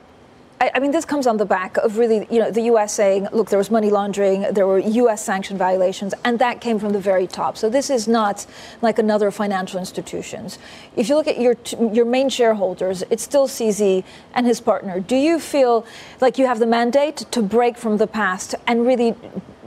I, 0.62 0.70
I, 0.76 0.78
mean, 0.78 0.92
this 0.92 1.04
comes 1.04 1.26
on 1.26 1.38
the 1.38 1.44
back 1.44 1.76
of 1.78 1.98
really, 1.98 2.24
you 2.30 2.38
know, 2.38 2.52
the 2.52 2.62
U.S. 2.72 2.94
saying, 2.94 3.26
look, 3.32 3.50
there 3.50 3.58
was 3.58 3.68
money 3.68 3.90
laundering, 3.90 4.42
there 4.52 4.68
were 4.68 4.78
U.S. 4.78 5.24
sanction 5.24 5.58
violations, 5.58 6.14
and 6.24 6.38
that 6.38 6.60
came 6.60 6.78
from 6.78 6.92
the 6.92 7.00
very 7.00 7.26
top. 7.26 7.56
So 7.56 7.68
this 7.68 7.90
is 7.90 8.06
not 8.06 8.46
like 8.80 9.00
another 9.00 9.32
financial 9.32 9.80
institutions. 9.80 10.60
If 10.94 11.08
you 11.08 11.16
look 11.16 11.26
at 11.26 11.40
your 11.40 11.56
your 11.92 12.04
main 12.04 12.28
shareholders, 12.28 13.02
it's 13.10 13.24
still 13.24 13.48
CZ 13.48 14.04
and 14.34 14.46
his 14.46 14.60
partner. 14.60 15.00
Do 15.00 15.16
you 15.16 15.40
feel 15.40 15.84
like 16.20 16.38
you 16.38 16.46
have 16.46 16.60
the 16.60 16.70
mandate 16.78 17.16
to 17.32 17.42
break 17.42 17.76
from 17.76 17.96
the 17.96 18.06
past 18.06 18.54
and 18.68 18.86
really 18.86 19.16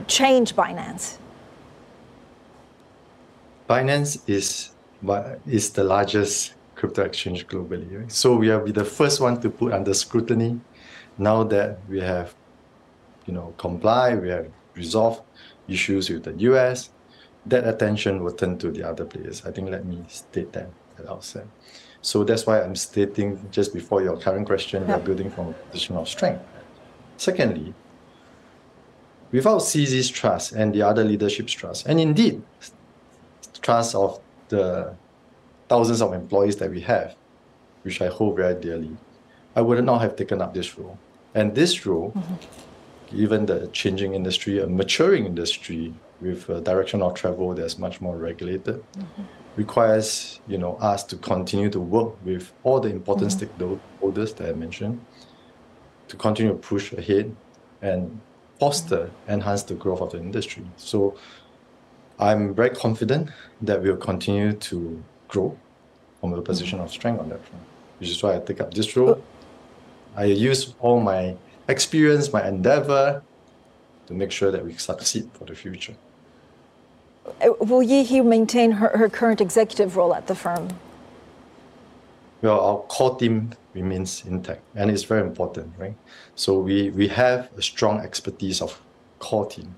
change 0.07 0.55
Binance? 0.55 1.17
Binance 3.69 4.11
is 4.29 4.71
is 5.45 5.71
the 5.71 5.83
largest 5.83 6.53
crypto 6.75 7.03
exchange 7.03 7.47
globally. 7.47 7.99
Right? 7.99 8.09
So 8.09 8.37
we 8.37 8.47
be 8.59 8.71
the 8.71 8.85
first 8.85 9.19
one 9.19 9.41
to 9.41 9.49
put 9.49 9.73
under 9.73 9.93
scrutiny 9.93 10.61
now 11.17 11.43
that 11.43 11.79
we 11.89 11.99
have, 11.99 12.35
you 13.25 13.33
know, 13.33 13.53
comply, 13.57 14.15
we 14.15 14.29
have 14.29 14.47
resolved 14.75 15.21
issues 15.67 16.09
with 16.09 16.23
the 16.23 16.33
US, 16.51 16.89
that 17.45 17.67
attention 17.67 18.23
will 18.23 18.33
turn 18.33 18.57
to 18.57 18.71
the 18.71 18.83
other 18.83 19.05
players. 19.05 19.45
I 19.45 19.51
think 19.51 19.69
let 19.69 19.85
me 19.85 20.03
state 20.07 20.51
that 20.53 20.69
at 20.99 21.07
outset. 21.07 21.47
So 22.01 22.23
that's 22.23 22.45
why 22.45 22.61
I'm 22.61 22.75
stating 22.75 23.47
just 23.51 23.73
before 23.73 24.03
your 24.03 24.17
current 24.17 24.45
question, 24.45 24.85
we 24.85 24.93
are 24.93 24.99
building 24.99 25.31
from 25.31 25.49
a 25.49 25.53
position 25.53 25.95
of 25.97 26.07
strength. 26.07 26.43
Secondly, 27.17 27.73
without 29.31 29.61
CZ's 29.61 30.09
trust 30.09 30.51
and 30.51 30.73
the 30.73 30.81
other 30.81 31.03
leadership's 31.03 31.53
trust, 31.53 31.87
and 31.87 31.99
indeed 31.99 32.41
trust 33.61 33.95
of 33.95 34.19
the 34.49 34.93
thousands 35.67 36.01
of 36.01 36.13
employees 36.13 36.57
that 36.57 36.69
we 36.69 36.81
have, 36.81 37.15
which 37.81 38.01
I 38.01 38.07
hold 38.07 38.35
very 38.35 38.59
dearly, 38.59 38.95
I 39.55 39.61
would 39.61 39.83
not 39.83 40.01
have 40.01 40.15
taken 40.15 40.41
up 40.41 40.53
this 40.53 40.77
role. 40.77 40.99
And 41.35 41.53
this 41.53 41.85
role, 41.85 42.11
mm-hmm. 42.15 43.15
given 43.15 43.45
the 43.45 43.67
changing 43.67 44.15
industry, 44.15 44.59
a 44.59 44.67
maturing 44.67 45.25
industry 45.25 45.93
with 46.21 46.49
a 46.49 46.61
direction 46.61 47.01
of 47.01 47.13
travel 47.13 47.53
that's 47.53 47.77
much 47.77 48.01
more 48.01 48.17
regulated, 48.17 48.83
mm-hmm. 48.93 49.23
requires 49.57 50.39
you 50.47 50.57
know 50.57 50.75
us 50.77 51.03
to 51.03 51.17
continue 51.17 51.69
to 51.69 51.79
work 51.79 52.15
with 52.25 52.51
all 52.63 52.79
the 52.79 52.89
important 52.89 53.31
mm-hmm. 53.31 53.75
stakeholders 54.01 54.35
that 54.37 54.49
I 54.49 54.53
mentioned 54.53 54.99
to 56.07 56.15
continue 56.17 56.51
to 56.53 56.57
push 56.57 56.93
ahead 56.93 57.35
and 57.81 58.19
foster, 58.59 59.11
enhance 59.27 59.63
the 59.63 59.73
growth 59.73 60.01
of 60.01 60.11
the 60.11 60.17
industry. 60.17 60.63
So 60.77 61.17
I'm 62.19 62.53
very 62.53 62.69
confident 62.69 63.29
that 63.61 63.81
we'll 63.81 63.97
continue 63.97 64.53
to 64.53 65.03
grow 65.27 65.57
from 66.21 66.33
a 66.33 66.41
position 66.41 66.79
of 66.79 66.89
strength 66.91 67.19
on 67.19 67.29
that 67.29 67.45
front, 67.45 67.63
which 67.99 68.09
is 68.09 68.21
why 68.23 68.35
I 68.35 68.39
take 68.39 68.61
up 68.61 68.73
this 68.73 68.95
role. 68.95 69.21
I 70.15 70.25
use 70.25 70.73
all 70.79 70.99
my 71.01 71.35
experience, 71.67 72.31
my 72.31 72.47
endeavor 72.47 73.21
to 74.07 74.13
make 74.13 74.31
sure 74.31 74.51
that 74.51 74.63
we 74.63 74.73
succeed 74.77 75.29
for 75.33 75.45
the 75.45 75.55
future. 75.55 75.95
Uh, 77.41 77.53
will 77.59 77.81
Yi 77.81 78.03
He 78.03 78.21
maintain 78.21 78.71
her, 78.71 78.89
her 78.97 79.09
current 79.09 79.41
executive 79.41 79.97
role 79.97 80.13
at 80.13 80.27
the 80.27 80.35
firm? 80.35 80.69
Well, 82.41 82.59
our 82.59 82.77
core 82.83 83.17
team 83.17 83.51
remains 83.73 84.23
intact, 84.25 84.61
and 84.75 84.91
it's 84.91 85.03
very 85.03 85.21
important, 85.21 85.73
right? 85.77 85.95
So 86.35 86.59
we, 86.59 86.91
we 86.91 87.07
have 87.07 87.49
a 87.57 87.61
strong 87.61 87.99
expertise 87.99 88.61
of 88.61 88.79
core 89.19 89.47
team. 89.47 89.75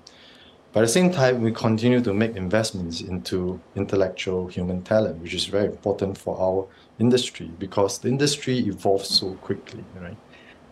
But 0.72 0.80
at 0.80 0.82
the 0.82 0.92
same 0.92 1.10
time, 1.10 1.40
we 1.40 1.50
continue 1.50 2.00
to 2.02 2.12
make 2.12 2.36
investments 2.36 3.00
into 3.00 3.58
intellectual 3.74 4.48
human 4.48 4.82
talent, 4.82 5.22
which 5.22 5.32
is 5.32 5.46
very 5.46 5.64
important 5.64 6.18
for 6.18 6.38
our 6.38 6.66
industry 6.98 7.50
because 7.58 7.98
the 7.98 8.08
industry 8.08 8.58
evolves 8.58 9.08
so 9.08 9.32
quickly, 9.36 9.82
right? 9.98 10.16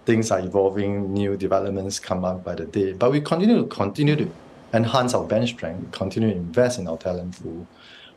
Things 0.06 0.30
are 0.30 0.38
evolving, 0.38 1.12
new 1.12 1.36
developments 1.36 1.98
come 1.98 2.24
up 2.24 2.44
by 2.44 2.54
the 2.54 2.64
day. 2.64 2.92
But 2.92 3.10
we 3.10 3.20
continue 3.20 3.62
to 3.62 3.66
continue 3.66 4.16
to 4.16 4.30
enhance 4.72 5.12
our 5.12 5.24
bench 5.24 5.50
strength, 5.50 5.90
continue 5.92 6.30
to 6.30 6.36
invest 6.36 6.78
in 6.78 6.86
our 6.88 6.96
talent 6.96 7.42
pool, 7.42 7.66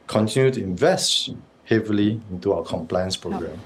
continue 0.07 0.51
to 0.51 0.61
invest 0.61 1.31
heavily 1.65 2.21
into 2.31 2.53
our 2.53 2.63
compliance 2.63 3.17
oh. 3.17 3.29
program. 3.29 3.59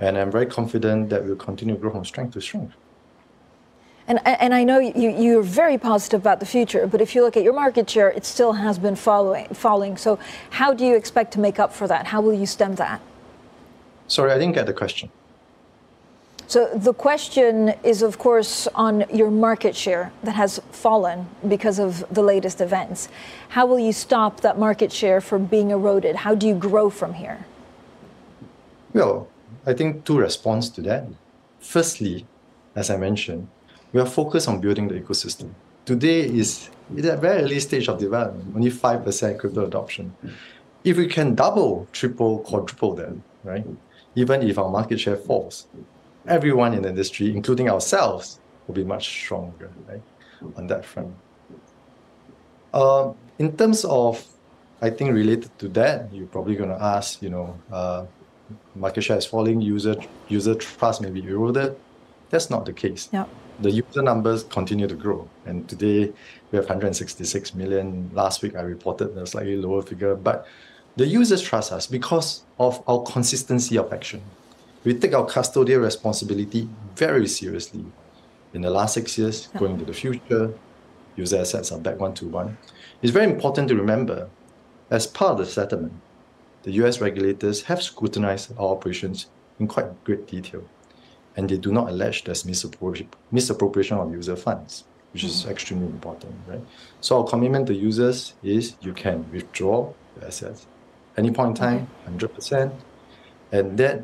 And 0.00 0.16
I'm 0.16 0.30
very 0.30 0.46
confident 0.46 1.10
that 1.10 1.24
we'll 1.24 1.36
continue 1.36 1.74
to 1.74 1.80
grow 1.80 1.90
from 1.90 2.04
strength 2.04 2.32
to 2.34 2.40
strength. 2.40 2.74
And, 4.06 4.20
and 4.26 4.52
I 4.52 4.64
know 4.64 4.78
you, 4.78 5.10
you're 5.10 5.42
very 5.42 5.78
positive 5.78 6.20
about 6.20 6.38
the 6.38 6.46
future, 6.46 6.86
but 6.86 7.00
if 7.00 7.14
you 7.14 7.22
look 7.22 7.38
at 7.38 7.42
your 7.42 7.54
market 7.54 7.88
share, 7.88 8.10
it 8.10 8.26
still 8.26 8.52
has 8.52 8.78
been 8.78 8.96
following, 8.96 9.46
falling. 9.54 9.96
So, 9.96 10.18
how 10.50 10.74
do 10.74 10.84
you 10.84 10.94
expect 10.94 11.32
to 11.34 11.40
make 11.40 11.58
up 11.58 11.72
for 11.72 11.88
that? 11.88 12.08
How 12.08 12.20
will 12.20 12.34
you 12.34 12.44
stem 12.44 12.74
that? 12.74 13.00
Sorry, 14.06 14.30
I 14.30 14.38
didn't 14.38 14.54
get 14.54 14.66
the 14.66 14.74
question. 14.74 15.10
So 16.46 16.68
the 16.74 16.92
question 16.92 17.74
is, 17.82 18.02
of 18.02 18.18
course, 18.18 18.66
on 18.74 19.04
your 19.12 19.30
market 19.30 19.74
share 19.74 20.12
that 20.22 20.34
has 20.34 20.60
fallen 20.72 21.26
because 21.48 21.78
of 21.78 22.04
the 22.14 22.22
latest 22.22 22.60
events. 22.60 23.08
How 23.48 23.64
will 23.66 23.78
you 23.78 23.92
stop 23.92 24.40
that 24.42 24.58
market 24.58 24.92
share 24.92 25.20
from 25.20 25.46
being 25.46 25.70
eroded? 25.70 26.16
How 26.16 26.34
do 26.34 26.46
you 26.46 26.54
grow 26.54 26.90
from 26.90 27.14
here? 27.14 27.46
Well, 28.92 29.28
I 29.66 29.72
think 29.72 30.04
two 30.04 30.18
responses 30.18 30.70
to 30.72 30.82
that. 30.82 31.06
Firstly, 31.60 32.26
as 32.76 32.90
I 32.90 32.98
mentioned, 32.98 33.48
we 33.92 34.00
are 34.00 34.06
focused 34.06 34.48
on 34.48 34.60
building 34.60 34.88
the 34.88 35.00
ecosystem. 35.00 35.54
Today 35.86 36.20
is 36.20 36.68
at 36.98 37.04
a 37.04 37.16
very 37.16 37.42
early 37.42 37.60
stage 37.60 37.88
of 37.88 37.98
development, 37.98 38.54
only 38.54 38.70
5% 38.70 39.38
crypto 39.38 39.64
adoption. 39.64 40.14
If 40.84 40.98
we 40.98 41.06
can 41.06 41.34
double, 41.34 41.88
triple, 41.92 42.40
quadruple 42.40 42.94
that, 42.96 43.16
right? 43.42 43.64
Even 44.14 44.42
if 44.42 44.58
our 44.58 44.70
market 44.70 45.00
share 45.00 45.16
falls, 45.16 45.66
everyone 46.26 46.74
in 46.74 46.82
the 46.82 46.88
industry, 46.88 47.34
including 47.34 47.68
ourselves, 47.68 48.40
will 48.66 48.74
be 48.74 48.84
much 48.84 49.08
stronger 49.08 49.70
right, 49.88 50.02
on 50.56 50.66
that 50.66 50.84
front. 50.84 51.14
Uh, 52.72 53.12
in 53.38 53.56
terms 53.56 53.84
of, 53.84 54.24
I 54.80 54.90
think 54.90 55.12
related 55.12 55.56
to 55.58 55.68
that, 55.68 56.12
you're 56.12 56.26
probably 56.26 56.56
going 56.56 56.70
to 56.70 56.82
ask, 56.82 57.22
you 57.22 57.30
know, 57.30 57.58
uh, 57.72 58.06
market 58.74 59.02
share 59.02 59.16
is 59.16 59.26
falling, 59.26 59.60
user 59.60 59.96
user 60.28 60.54
trust 60.54 61.00
may 61.00 61.10
be 61.10 61.22
eroded. 61.24 61.76
That's 62.30 62.50
not 62.50 62.64
the 62.64 62.72
case. 62.72 63.08
Yep. 63.12 63.28
The 63.60 63.70
user 63.70 64.02
numbers 64.02 64.42
continue 64.44 64.88
to 64.88 64.94
grow, 64.94 65.28
and 65.46 65.68
today 65.68 66.12
we 66.50 66.56
have 66.56 66.64
166 66.64 67.54
million. 67.54 68.10
Last 68.12 68.42
week 68.42 68.56
I 68.56 68.62
reported 68.62 69.16
a 69.16 69.26
slightly 69.26 69.56
lower 69.56 69.82
figure, 69.82 70.16
but 70.16 70.46
the 70.96 71.06
users 71.06 71.40
trust 71.40 71.72
us 71.72 71.86
because 71.86 72.42
of 72.58 72.82
our 72.88 73.02
consistency 73.02 73.78
of 73.78 73.92
action 73.92 74.22
we 74.84 74.94
take 74.94 75.14
our 75.14 75.26
custodial 75.26 75.82
responsibility 75.82 76.68
very 76.94 77.26
seriously. 77.26 77.84
In 78.52 78.60
the 78.60 78.70
last 78.70 78.94
six 78.94 79.18
years, 79.18 79.48
yeah. 79.52 79.60
going 79.60 79.72
into 79.72 79.84
the 79.84 79.94
future, 79.94 80.54
user 81.16 81.38
assets 81.38 81.72
are 81.72 81.78
back 81.78 81.98
one 81.98 82.14
to 82.14 82.26
one. 82.26 82.56
It's 83.02 83.12
very 83.12 83.30
important 83.30 83.68
to 83.68 83.76
remember, 83.76 84.28
as 84.90 85.06
part 85.06 85.32
of 85.32 85.38
the 85.38 85.46
settlement, 85.46 85.94
the 86.62 86.72
US 86.72 87.00
regulators 87.00 87.62
have 87.62 87.82
scrutinized 87.82 88.52
our 88.58 88.68
operations 88.68 89.26
in 89.58 89.66
quite 89.66 90.04
great 90.04 90.26
detail, 90.26 90.64
and 91.36 91.48
they 91.48 91.56
do 91.56 91.72
not 91.72 91.88
allege 91.88 92.24
there's 92.24 92.44
misappropriation 92.44 93.98
of 93.98 94.12
user 94.12 94.36
funds, 94.36 94.84
which 95.12 95.24
is 95.24 95.44
mm. 95.44 95.50
extremely 95.50 95.86
important, 95.86 96.34
right? 96.46 96.64
So 97.00 97.18
our 97.18 97.26
commitment 97.26 97.66
to 97.68 97.74
users 97.74 98.34
is 98.42 98.76
you 98.80 98.92
can 98.92 99.30
withdraw 99.32 99.92
your 100.16 100.26
assets 100.26 100.66
any 101.16 101.30
point 101.30 101.50
in 101.50 101.54
time, 101.54 101.88
100%, 102.08 102.72
and 103.52 103.78
that 103.78 104.02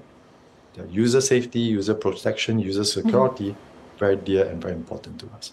user 0.91 1.21
safety, 1.21 1.61
user 1.61 1.95
protection, 1.95 2.59
user 2.59 2.85
security, 2.85 3.51
mm-hmm. 3.51 3.99
very 3.99 4.17
dear 4.17 4.47
and 4.47 4.61
very 4.61 4.75
important 4.75 5.19
to 5.21 5.27
us. 5.37 5.53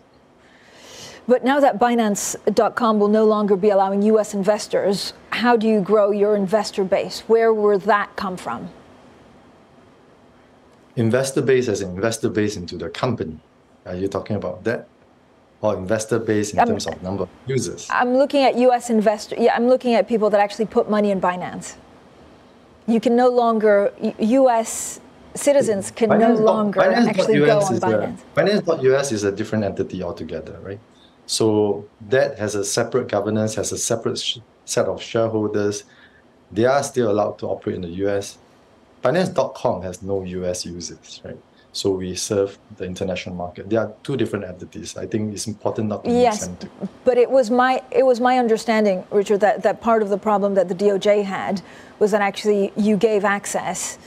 But 1.28 1.44
now 1.44 1.60
that 1.60 1.78
Binance.com 1.78 3.00
will 3.00 3.10
no 3.10 3.26
longer 3.26 3.58
be 3.58 3.70
allowing 3.70 4.02
US 4.04 4.34
investors, 4.34 5.14
how 5.32 5.58
do 5.58 5.68
you 5.68 5.82
grow 5.82 6.12
your 6.12 6.36
investor 6.36 6.86
base? 6.86 7.22
Where 7.28 7.54
will 7.54 7.80
that 7.80 8.16
come 8.16 8.38
from? 8.38 8.70
Investor 10.96 11.42
base 11.42 11.68
as 11.68 11.82
an 11.82 11.90
investor 11.90 12.30
base 12.30 12.56
into 12.56 12.78
the 12.78 12.90
company. 12.90 13.40
Are 13.86 13.96
you 13.96 14.08
talking 14.08 14.36
about 14.36 14.64
that? 14.64 14.88
or 15.62 15.76
investor 15.76 16.20
base 16.20 16.54
in 16.54 16.66
terms 16.66 16.86
of 16.86 17.02
number 17.02 17.24
of 17.24 17.30
users. 17.48 17.88
I'm 17.90 18.16
looking 18.16 18.44
at 18.44 18.56
U.S. 18.58 18.90
investor. 18.90 19.36
Yeah, 19.38 19.56
I'm 19.56 19.68
looking 19.68 19.96
at 19.96 20.08
people 20.08 20.30
that 20.30 20.40
actually 20.40 20.66
put 20.66 20.90
money 20.90 21.12
in 21.12 21.20
Binance. 21.20 21.76
You 22.86 23.00
can 23.00 23.16
no 23.16 23.30
longer 23.30 23.92
U.S. 24.20 25.02
citizens 25.38 25.92
can 25.92 26.10
Binance 26.10 26.40
no 26.40 26.46
longer 26.46 26.80
Binance 26.80 27.08
actually 27.08 27.40
go 27.40 27.60
on 27.60 27.80
Binance. 27.80 28.20
A, 28.20 28.40
Binance.us 28.40 29.12
is 29.12 29.24
a 29.24 29.32
different 29.32 29.64
entity 29.64 30.04
altogether, 30.04 30.58
right? 30.62 30.80
So 31.26 31.86
that 32.10 32.38
has 32.40 32.56
a 32.56 32.64
separate 32.64 33.10
governance, 33.10 33.56
has 33.56 33.72
a 33.72 33.78
separate 33.78 34.18
sh- 34.18 34.40
set 34.66 34.86
of 34.86 35.02
shareholders. 35.02 35.84
They 36.52 36.66
are 36.66 36.82
still 36.84 37.12
allowed 37.12 37.40
to 37.40 37.48
operate 37.48 37.76
in 37.76 37.82
the 37.82 37.96
US. 38.06 38.38
Binance.com 39.04 39.82
has 39.84 40.02
no 40.02 40.24
US 40.24 40.66
users, 40.66 41.22
right? 41.24 41.38
So 41.74 41.92
we 41.92 42.16
serve 42.16 42.58
the 42.78 42.86
international 42.86 43.36
market. 43.36 43.70
There 43.70 43.80
are 43.80 43.94
two 44.04 44.18
different 44.18 44.46
entities. 44.46 44.98
I 44.98 45.06
think 45.06 45.34
it's 45.34 45.48
important 45.48 45.90
not 45.90 46.04
to 46.06 46.10
yes, 46.10 46.48
mix 46.48 46.64
them 46.64 46.90
but 47.04 47.18
it 47.18 47.30
was 47.30 47.50
my 47.50 47.82
it 47.92 48.06
was 48.06 48.20
my 48.20 48.38
understanding, 48.38 49.04
Richard, 49.12 49.40
that, 49.40 49.64
that 49.64 49.80
part 49.80 50.02
of 50.02 50.10
the 50.10 50.18
problem 50.18 50.56
that 50.56 50.68
the 50.68 50.76
DOJ 50.76 51.24
had 51.24 51.62
was 52.00 52.12
that 52.12 52.22
actually 52.22 52.74
you 52.76 52.98
gave 52.98 53.24
access, 53.24 53.98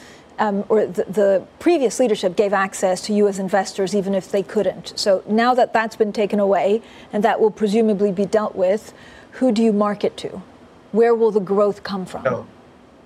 um, 0.40 0.64
or 0.68 0.87
the, 0.87 1.05
the 1.05 1.46
previous 1.61 2.00
leadership 2.00 2.35
gave 2.35 2.53
access 2.53 3.00
to 3.03 3.29
as 3.29 3.38
investors 3.38 3.94
even 3.94 4.14
if 4.14 4.33
they 4.33 4.42
couldn't. 4.42 4.92
So 4.98 5.22
now 5.29 5.55
that 5.55 5.72
that's 5.72 5.96
been 5.96 6.12
taken 6.12 6.40
away 6.40 6.83
and 7.12 7.22
that 7.22 7.40
will 7.40 7.50
presumably 7.50 8.11
be 8.11 8.26
dealt 8.26 8.57
with, 8.57 8.92
who 9.33 9.53
do 9.53 9.62
you 9.62 9.72
market 9.72 10.16
to? 10.18 10.42
Where 10.90 11.14
will 11.14 11.31
the 11.31 11.40
growth 11.40 11.85
come 11.85 12.05
from? 12.07 12.24
No 12.24 12.46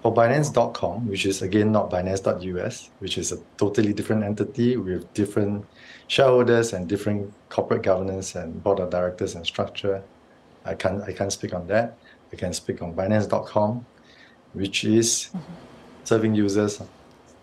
for 0.04 0.12
Binance.com, 0.12 1.08
which 1.08 1.24
is 1.24 1.40
again 1.40 1.72
not 1.72 1.90
Binance.us, 1.90 2.90
which 2.98 3.16
is 3.16 3.32
a 3.32 3.38
totally 3.56 3.94
different 3.94 4.22
entity 4.22 4.76
with 4.76 5.10
different 5.14 5.64
shareholders 6.08 6.74
and 6.74 6.86
different 6.86 7.32
corporate 7.48 7.82
governance 7.82 8.34
and 8.34 8.62
board 8.62 8.80
of 8.80 8.90
directors 8.90 9.34
and 9.34 9.46
structure. 9.46 10.02
I 10.66 10.74
can't 10.74 11.02
I 11.04 11.12
can't 11.14 11.32
speak 11.32 11.54
on 11.54 11.66
that. 11.68 11.96
I 12.30 12.36
can 12.36 12.52
speak 12.52 12.82
on 12.82 12.92
Binance.com, 12.92 13.86
which 14.52 14.84
is 14.84 15.08
mm-hmm. 15.08 15.54
serving 16.04 16.34
users 16.34 16.82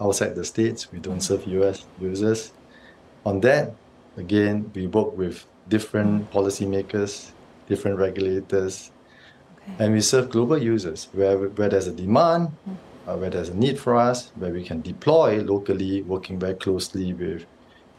outside 0.02 0.36
the 0.36 0.44
states. 0.44 0.92
We 0.92 1.00
don't 1.00 1.22
serve 1.22 1.46
US 1.48 1.86
users. 2.00 2.52
On 3.26 3.40
that, 3.42 3.74
again, 4.18 4.72
we 4.74 4.88
work 4.88 5.16
with 5.16 5.46
different 5.70 6.32
policymakers, 6.32 7.32
different 7.68 7.98
regulators, 8.00 8.92
and 9.80 9.94
we 9.94 10.02
serve 10.02 10.30
global 10.30 10.58
users 10.58 11.08
where, 11.14 11.38
where 11.38 11.70
there's 11.70 11.88
a 11.88 11.92
demand, 11.94 12.52
uh, 13.08 13.16
where 13.16 13.30
there's 13.30 13.50
a 13.50 13.56
need 13.56 13.80
for 13.80 13.96
us, 13.96 14.32
where 14.36 14.52
we 14.52 14.64
can 14.64 14.82
deploy 14.82 15.42
locally, 15.42 16.02
working 16.02 16.40
very 16.40 16.56
closely 16.56 17.14
with 17.14 17.46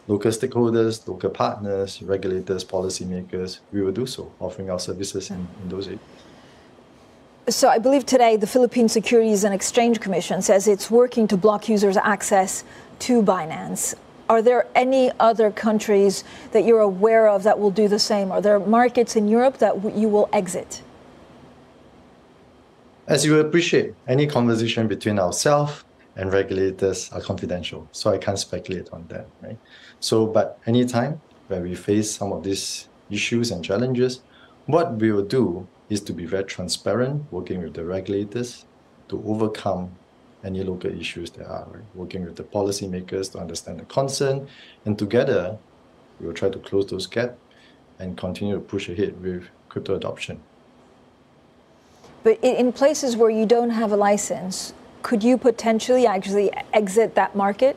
local 0.09 0.31
stakeholders, 0.31 1.07
local 1.07 1.31
partners, 1.31 2.03
regulators, 2.03 2.65
policymakers. 2.65 3.61
We 3.73 3.83
will 3.83 3.93
do 3.93 4.07
so, 4.07 4.33
offering 4.41 4.71
our 4.71 4.81
services 4.81 5.31
in, 5.31 5.47
in 5.63 5.69
those 5.69 5.87
areas. 5.87 6.01
So 7.49 7.69
I 7.69 7.79
believe 7.79 8.07
today 8.07 8.37
the 8.37 8.47
Philippine 8.47 8.89
Securities 8.89 9.43
and 9.43 9.53
Exchange 9.53 9.99
Commission 9.99 10.43
says 10.43 10.69
it's 10.69 10.93
working 10.93 11.27
to 11.27 11.37
block 11.37 11.69
users' 11.69 11.97
access 11.97 12.63
to 13.01 13.21
Binance. 13.21 13.97
Are 14.29 14.41
there 14.41 14.69
any 14.77 15.11
other 15.19 15.51
countries 15.51 16.23
that 16.53 16.65
you're 16.65 16.81
aware 16.81 17.29
of 17.29 17.43
that 17.43 17.59
will 17.59 17.73
do 17.73 17.89
the 17.89 17.99
same? 17.99 18.31
Are 18.31 18.41
there 18.41 18.61
markets 18.61 19.17
in 19.17 19.27
Europe 19.27 19.59
that 19.59 19.75
you 19.97 20.09
will 20.09 20.29
exit? 20.33 20.83
As 23.09 23.25
you 23.25 23.41
appreciate, 23.41 23.97
any 24.07 24.29
conversation 24.29 24.87
between 24.87 25.19
ourselves 25.19 25.83
and 26.15 26.33
regulators 26.33 27.11
are 27.11 27.21
confidential, 27.21 27.89
so 27.91 28.13
I 28.13 28.19
can't 28.19 28.39
speculate 28.39 28.89
on 28.93 29.05
that, 29.09 29.27
right? 29.43 29.59
So, 29.99 30.27
but 30.27 30.61
anytime 30.67 31.21
where 31.49 31.61
we 31.61 31.75
face 31.75 32.13
some 32.13 32.33
of 32.33 32.45
these 32.45 32.89
issues 33.11 33.51
and 33.51 33.65
challenges, 33.65 34.21
what 34.67 34.95
we 34.95 35.11
will 35.11 35.25
do 35.25 35.67
is 35.93 36.01
to 36.01 36.13
be 36.13 36.25
very 36.25 36.45
transparent, 36.45 37.31
working 37.31 37.63
with 37.63 37.75
the 37.75 37.85
regulators 37.85 38.65
to 39.09 39.23
overcome 39.27 39.91
any 40.43 40.63
local 40.65 40.91
issues 40.91 41.31
there 41.31 41.47
are, 41.47 41.67
right? 41.71 41.85
working 41.95 42.25
with 42.25 42.35
the 42.37 42.43
policymakers 42.43 43.31
to 43.31 43.39
understand 43.39 43.79
the 43.79 43.85
concern, 43.85 44.49
and 44.87 44.99
together 44.99 45.57
we 46.19 46.27
will 46.27 46.35
try 46.35 46.49
to 46.49 46.59
close 46.59 46.87
those 46.87 47.07
gaps 47.07 47.39
and 47.99 48.17
continue 48.17 48.55
to 48.55 48.61
push 48.61 48.89
ahead 48.89 49.21
with 49.23 49.45
crypto 49.69 49.95
adoption. 49.95 50.41
But 52.25 52.39
in 52.43 52.73
places 52.73 53.17
where 53.17 53.31
you 53.31 53.47
don't 53.47 53.71
have 53.71 53.93
a 53.93 53.97
license, 53.97 54.73
could 55.03 55.23
you 55.23 55.37
potentially 55.37 56.07
actually 56.07 56.51
exit 56.73 57.15
that 57.17 57.37
market? 57.37 57.77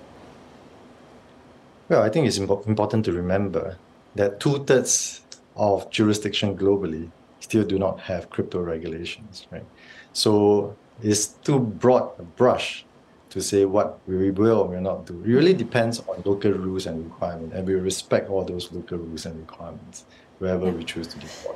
Well, 1.90 2.02
I 2.02 2.10
think 2.10 2.28
it's 2.28 2.40
impo- 2.40 2.66
important 2.66 3.06
to 3.06 3.12
remember 3.12 3.78
that 4.16 4.40
two 4.40 4.64
thirds 4.64 5.22
of 5.56 5.90
jurisdiction 5.92 6.58
globally 6.58 7.10
still 7.46 7.64
do 7.64 7.78
not 7.78 8.00
have 8.00 8.22
crypto 8.36 8.60
regulations, 8.60 9.48
right? 9.52 9.68
So 10.14 10.76
it's 11.10 11.26
too 11.48 11.60
broad 11.60 12.06
a 12.20 12.24
brush 12.24 12.86
to 13.30 13.40
say 13.42 13.66
what 13.66 14.00
we 14.08 14.32
will 14.32 14.60
or 14.62 14.68
will 14.68 14.82
not 14.82 15.06
do. 15.06 15.14
It 15.24 15.34
really 15.40 15.54
depends 15.54 15.96
on 16.10 16.16
local 16.26 16.54
rules 16.66 16.88
and 16.88 16.96
requirements, 17.10 17.54
and 17.56 17.68
we 17.68 17.76
respect 17.76 18.30
all 18.32 18.44
those 18.44 18.72
local 18.72 18.98
rules 18.98 19.26
and 19.28 19.36
requirements 19.46 20.06
wherever 20.40 20.68
we 20.72 20.84
choose 20.84 21.08
to 21.14 21.18
deploy. 21.20 21.56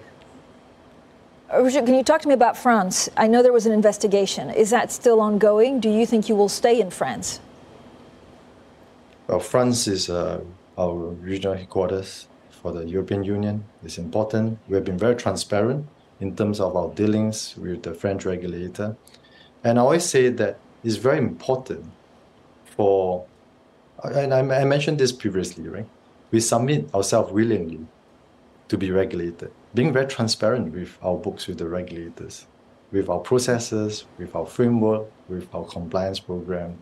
Uh, 1.51 1.63
Richard, 1.63 1.85
can 1.87 1.95
you 1.95 2.03
talk 2.03 2.21
to 2.21 2.27
me 2.27 2.35
about 2.35 2.55
France? 2.55 3.09
I 3.17 3.25
know 3.27 3.41
there 3.41 3.57
was 3.59 3.65
an 3.65 3.73
investigation. 3.81 4.51
Is 4.51 4.69
that 4.69 4.91
still 4.91 5.19
ongoing? 5.19 5.79
Do 5.79 5.89
you 5.89 6.05
think 6.05 6.29
you 6.29 6.35
will 6.35 6.53
stay 6.61 6.79
in 6.79 6.91
France? 6.91 7.39
Well, 9.27 9.39
France 9.39 9.87
is 9.87 10.09
uh, 10.09 10.41
our 10.77 10.93
regional 11.29 11.55
headquarters 11.55 12.27
for 12.61 12.71
the 12.71 12.85
European 12.85 13.23
Union. 13.23 13.63
is 13.83 13.97
important. 13.97 14.59
We 14.67 14.75
have 14.75 14.85
been 14.85 14.97
very 14.97 15.15
transparent 15.15 15.85
in 16.19 16.35
terms 16.35 16.59
of 16.59 16.75
our 16.75 16.89
dealings 16.93 17.55
with 17.57 17.83
the 17.83 17.93
French 17.93 18.25
regulator. 18.25 18.95
And 19.63 19.79
I 19.79 19.81
always 19.81 20.05
say 20.05 20.29
that 20.29 20.59
it's 20.83 20.95
very 20.95 21.17
important 21.17 21.85
for, 22.65 23.25
and 24.03 24.33
I, 24.33 24.39
I 24.39 24.65
mentioned 24.65 24.97
this 24.97 25.11
previously, 25.11 25.67
right? 25.67 25.87
We 26.31 26.39
submit 26.39 26.93
ourselves 26.93 27.31
willingly 27.31 27.85
to 28.67 28.77
be 28.77 28.91
regulated 28.91 29.51
being 29.73 29.93
very 29.93 30.07
transparent 30.07 30.73
with 30.73 30.97
our 31.01 31.15
books 31.15 31.47
with 31.47 31.57
the 31.57 31.67
regulators, 31.67 32.47
with 32.91 33.09
our 33.09 33.19
processes, 33.19 34.05
with 34.17 34.35
our 34.35 34.45
framework, 34.45 35.05
with 35.27 35.53
our 35.53 35.65
compliance 35.65 36.19
program, 36.19 36.81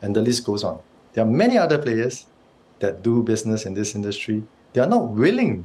and 0.00 0.14
the 0.14 0.22
list 0.22 0.44
goes 0.44 0.62
on. 0.62 0.80
There 1.12 1.24
are 1.24 1.30
many 1.30 1.58
other 1.58 1.78
players 1.78 2.26
that 2.78 3.02
do 3.02 3.22
business 3.22 3.66
in 3.66 3.74
this 3.74 3.94
industry. 3.94 4.42
They 4.72 4.80
are 4.80 4.88
not 4.88 5.08
willing 5.08 5.64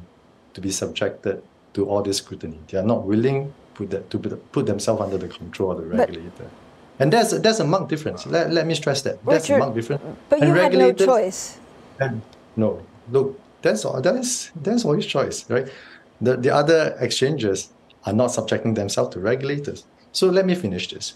to 0.54 0.60
be 0.60 0.70
subjected 0.70 1.42
to 1.74 1.88
all 1.88 2.02
this 2.02 2.18
scrutiny. 2.18 2.58
They 2.68 2.78
are 2.78 2.84
not 2.84 3.04
willing 3.04 3.52
put 3.78 3.90
that, 3.90 4.10
to 4.10 4.18
put 4.18 4.66
themselves 4.66 5.00
under 5.00 5.18
the 5.18 5.28
control 5.28 5.72
of 5.72 5.78
the 5.78 5.86
regulator. 5.86 6.30
But, 6.36 6.50
and 7.00 7.12
that's, 7.12 7.38
that's 7.38 7.60
a 7.60 7.64
marked 7.64 7.88
difference. 7.88 8.26
Let, 8.26 8.52
let 8.52 8.66
me 8.66 8.74
stress 8.74 9.02
that. 9.02 9.24
That's 9.24 9.48
a 9.50 9.58
marked 9.58 9.76
difference. 9.76 10.02
But 10.28 10.42
and 10.42 10.48
you 10.48 10.54
had 10.54 10.72
no 10.72 10.92
choice. 10.92 11.58
And, 12.00 12.22
no, 12.56 12.84
look, 13.10 13.40
that's, 13.62 13.84
all, 13.84 14.00
that 14.00 14.16
is, 14.16 14.50
that's 14.56 14.84
always 14.84 15.06
choice, 15.06 15.48
right? 15.48 15.68
The, 16.20 16.36
the 16.36 16.50
other 16.50 16.96
exchanges 16.98 17.70
are 18.04 18.12
not 18.12 18.28
subjecting 18.28 18.74
themselves 18.74 19.14
to 19.14 19.20
regulators. 19.20 19.84
So 20.12 20.28
let 20.28 20.44
me 20.44 20.54
finish 20.54 20.90
this. 20.90 21.14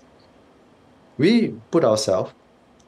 We 1.18 1.54
put 1.70 1.84
ourselves 1.84 2.32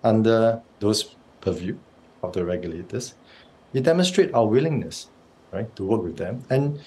under 0.03 0.63
those 0.79 1.15
purview 1.41 1.77
of 2.23 2.33
the 2.33 2.45
regulators. 2.45 3.15
We 3.75 3.81
demonstrate 3.81 4.33
our 4.33 4.47
willingness, 4.47 5.09
right, 5.53 5.69
to 5.77 5.85
work 5.85 6.03
with 6.03 6.17
them. 6.17 6.45
And 6.49 6.81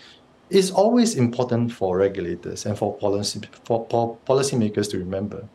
it's 0.50 0.72
always 0.72 1.16
important 1.16 1.74
for 1.74 1.98
regulators 1.98 2.66
and 2.66 2.78
for 2.78 2.96
policy 2.98 3.42
for, 3.66 3.86
for 3.90 4.18
policymakers 4.26 4.90
to 4.92 4.98
remember. 4.98 5.48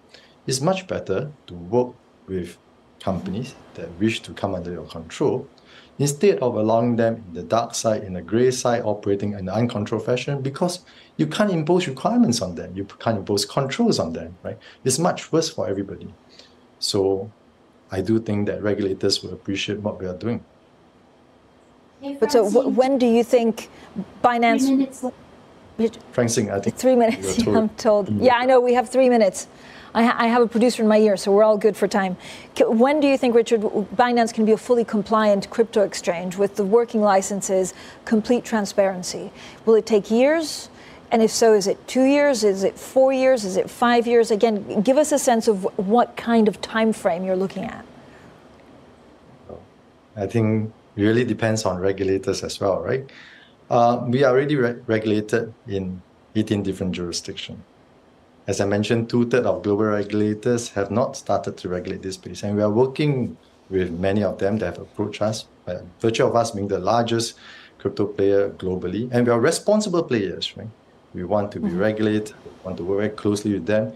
It's 0.46 0.60
much 0.60 0.86
better 0.86 1.32
to 1.46 1.54
work 1.54 1.94
with 2.28 2.58
companies 3.00 3.54
that 3.74 3.88
wish 3.98 4.20
to 4.20 4.32
come 4.34 4.54
under 4.54 4.70
your 4.70 4.86
control 4.86 5.48
instead 5.98 6.38
of 6.38 6.56
allowing 6.56 6.96
them 6.96 7.24
in 7.28 7.34
the 7.34 7.42
dark 7.42 7.74
side, 7.74 8.02
in 8.02 8.12
the 8.12 8.22
gray 8.22 8.50
side, 8.50 8.82
operating 8.84 9.32
in 9.32 9.40
an 9.40 9.48
uncontrolled 9.48 10.04
fashion, 10.04 10.40
because 10.40 10.84
you 11.16 11.26
can't 11.26 11.50
impose 11.50 11.86
requirements 11.86 12.40
on 12.40 12.54
them, 12.54 12.74
you 12.76 12.84
can't 12.84 13.18
impose 13.18 13.44
controls 13.44 13.98
on 13.98 14.12
them, 14.12 14.36
right? 14.42 14.58
It's 14.84 14.98
much 14.98 15.32
worse 15.32 15.48
for 15.48 15.68
everybody. 15.68 16.12
So 16.78 17.30
I 17.90 18.00
do 18.00 18.18
think 18.20 18.46
that 18.46 18.62
regulators 18.62 19.22
will 19.22 19.32
appreciate 19.32 19.80
what 19.80 20.00
we 20.00 20.06
are 20.06 20.16
doing. 20.16 20.44
But 22.20 22.32
so, 22.32 22.50
w- 22.50 22.68
when 22.68 22.98
do 22.98 23.06
you 23.06 23.22
think 23.24 23.70
Binance? 24.22 25.12
Francine, 26.12 26.50
I 26.50 26.60
think 26.60 26.76
three 26.76 26.96
minutes. 26.96 27.46
I'm 27.46 27.68
told. 27.70 28.08
Yeah, 28.20 28.36
I 28.36 28.44
know. 28.44 28.60
We 28.60 28.74
have 28.74 28.88
three 28.88 29.08
minutes. 29.08 29.46
I, 29.94 30.04
ha- 30.04 30.16
I, 30.18 30.26
have 30.28 30.40
a 30.40 30.46
producer 30.46 30.82
in 30.82 30.88
my 30.88 30.98
ear, 30.98 31.16
so 31.16 31.32
we're 31.32 31.44
all 31.44 31.58
good 31.58 31.76
for 31.76 31.86
time. 31.86 32.16
When 32.58 33.00
do 33.00 33.06
you 33.06 33.18
think, 33.18 33.34
Richard, 33.34 33.60
Binance 33.60 34.32
can 34.32 34.46
be 34.46 34.52
a 34.52 34.56
fully 34.56 34.84
compliant 34.84 35.50
crypto 35.50 35.82
exchange 35.82 36.36
with 36.36 36.56
the 36.56 36.64
working 36.64 37.02
licenses, 37.02 37.74
complete 38.06 38.42
transparency? 38.42 39.30
Will 39.66 39.74
it 39.74 39.84
take 39.84 40.10
years? 40.10 40.70
And 41.10 41.20
if 41.20 41.30
so, 41.30 41.52
is 41.52 41.66
it 41.66 41.86
two 41.86 42.04
years? 42.04 42.42
Is 42.42 42.64
it 42.64 42.78
four 42.78 43.12
years? 43.12 43.44
Is 43.44 43.58
it 43.58 43.68
five 43.68 44.06
years? 44.06 44.30
Again, 44.30 44.80
give 44.80 44.96
us 44.96 45.12
a 45.12 45.18
sense 45.18 45.46
of 45.46 45.64
what 45.76 46.16
kind 46.16 46.48
of 46.48 46.62
time 46.62 46.94
frame 46.94 47.22
you're 47.22 47.36
looking 47.36 47.64
at. 47.64 47.84
I 50.16 50.26
think 50.26 50.68
it 50.68 50.81
really 50.96 51.24
depends 51.24 51.64
on 51.64 51.78
regulators 51.78 52.42
as 52.42 52.60
well, 52.60 52.80
right? 52.80 53.08
Uh, 53.70 54.04
we 54.06 54.24
are 54.24 54.32
already 54.32 54.56
re- 54.56 54.76
regulated 54.86 55.52
in 55.66 56.02
18 56.36 56.62
different 56.62 56.92
jurisdictions. 56.92 57.60
As 58.46 58.60
I 58.60 58.66
mentioned, 58.66 59.08
two 59.08 59.28
thirds 59.28 59.46
of 59.46 59.62
global 59.62 59.84
regulators 59.84 60.68
have 60.70 60.90
not 60.90 61.16
started 61.16 61.56
to 61.58 61.68
regulate 61.68 62.02
this 62.02 62.16
space, 62.16 62.42
and 62.42 62.56
we 62.56 62.62
are 62.62 62.70
working 62.70 63.36
with 63.70 63.90
many 63.92 64.24
of 64.24 64.38
them 64.38 64.58
that 64.58 64.66
have 64.66 64.78
approached 64.78 65.22
us, 65.22 65.46
by 65.64 65.78
virtue 66.00 66.26
of 66.26 66.34
us 66.34 66.50
being 66.50 66.68
the 66.68 66.78
largest 66.78 67.38
crypto 67.78 68.06
player 68.06 68.50
globally, 68.50 69.08
and 69.12 69.26
we 69.26 69.32
are 69.32 69.40
responsible 69.40 70.02
players, 70.02 70.56
right? 70.56 70.68
We 71.14 71.24
want 71.24 71.52
to 71.52 71.60
be 71.60 71.68
mm-hmm. 71.68 71.78
regulated, 71.78 72.34
we 72.44 72.50
want 72.64 72.76
to 72.78 72.84
work 72.84 72.98
very 72.98 73.10
closely 73.10 73.52
with 73.54 73.66
them 73.66 73.94